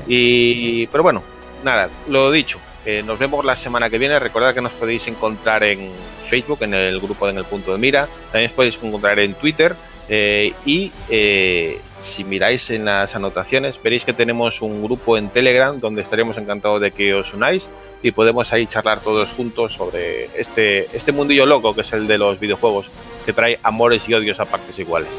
[0.08, 1.24] y pero bueno
[1.64, 4.18] nada lo dicho eh, nos vemos la semana que viene.
[4.18, 5.90] Recordad que nos podéis encontrar en
[6.28, 8.08] Facebook en el grupo de en el punto de mira.
[8.32, 9.76] También os podéis encontrar en Twitter
[10.10, 15.80] eh, y eh, si miráis en las anotaciones veréis que tenemos un grupo en Telegram
[15.80, 17.70] donde estaremos encantados de que os unáis
[18.02, 22.18] y podemos ahí charlar todos juntos sobre este, este mundillo loco que es el de
[22.18, 22.90] los videojuegos
[23.26, 25.10] que trae amores y odios a partes iguales.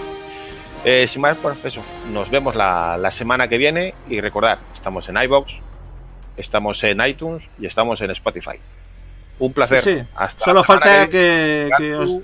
[0.84, 1.80] Eh, sin más, pues eso,
[2.12, 5.54] nos vemos la, la semana que viene y recordad, estamos en iBox,
[6.36, 8.58] estamos en iTunes y estamos en Spotify.
[9.38, 9.80] Un placer.
[9.82, 10.02] Sí, sí.
[10.16, 12.18] Hasta Solo falta que que, que, os-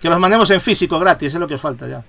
[0.00, 2.02] que los mandemos en físico gratis, es lo que os falta ya.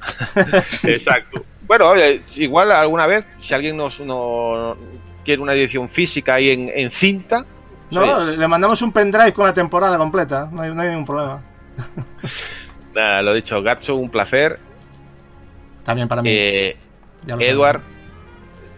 [0.84, 1.44] Exacto.
[1.66, 4.76] Bueno, oye, igual alguna vez, si alguien nos no,
[5.24, 7.44] quiere una edición física ahí en, en cinta,
[7.90, 11.04] No, pues, le mandamos un pendrive con la temporada completa, no hay, no hay ningún
[11.06, 11.42] problema.
[12.94, 14.58] nada, lo dicho, Gacho, un placer.
[15.84, 16.30] También para mí.
[16.32, 16.76] Eh,
[17.26, 17.80] lo Edward,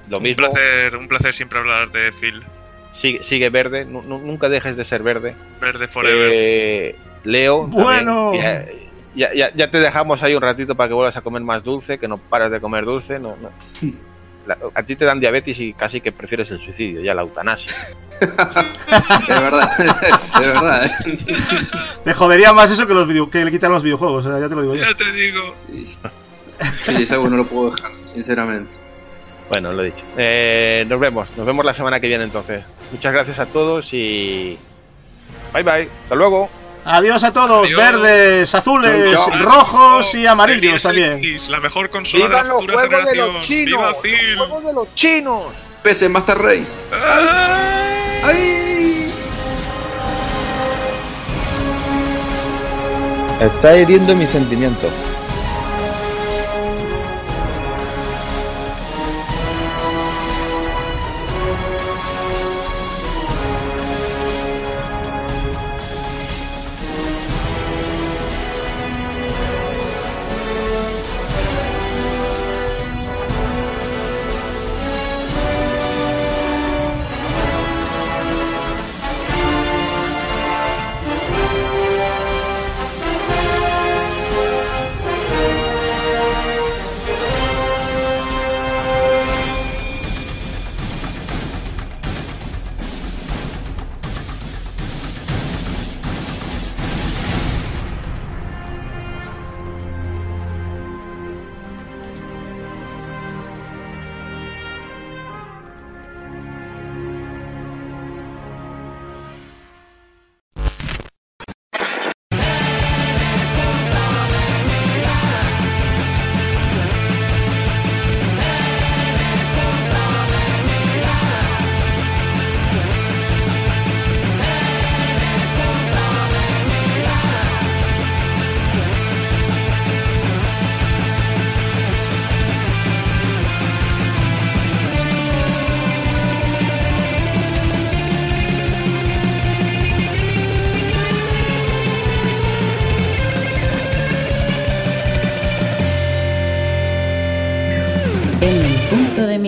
[0.08, 0.36] lo Un mismo.
[0.38, 2.42] placer, un placer siempre hablar de Phil.
[2.90, 5.34] Sigue, sigue verde, nu- nu- nunca dejes de ser verde.
[5.60, 6.30] Verde forever.
[6.32, 7.66] Eh, Leo.
[7.66, 8.32] Bueno.
[8.32, 8.66] también,
[9.14, 11.98] ya, ya- ya te dejamos ahí un ratito para que vuelvas a comer más dulce,
[11.98, 13.18] que no paras de comer dulce.
[13.18, 13.50] No, no.
[14.46, 17.72] La- a ti te dan diabetes y casi que prefieres el suicidio, ya la eutanasia.
[18.20, 20.86] Es verdad, es verdad.
[20.86, 21.16] ¿eh?
[22.04, 24.48] Me jodería más eso que, los video- que le quitan los videojuegos, o sea, ya
[24.48, 24.82] te lo digo yo.
[24.84, 25.54] Ya te digo.
[25.70, 28.72] Sí, es algo que no lo puedo dejar, sinceramente.
[29.48, 30.04] Bueno, lo dicho.
[30.16, 32.64] Eh, nos vemos, nos vemos la semana que viene entonces.
[32.90, 34.58] Muchas gracias a todos y.
[35.52, 36.48] Bye bye, hasta luego.
[36.84, 37.76] Adiós a todos, Adiós.
[37.80, 39.30] verdes, azules, chao.
[39.42, 41.20] rojos y amarillos también.
[41.50, 43.34] la mejor consola de la ¡Vivan los futura juegos de generación.
[43.34, 43.66] los chinos!
[43.78, 44.36] ¡Viva ¡Los Phil!
[44.38, 45.42] juegos de los chinos!
[45.82, 46.72] PC Master Race.
[48.24, 49.12] ¡Ay!
[53.40, 54.90] Está hiriendo mis sentimientos.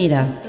[0.00, 0.39] Mira.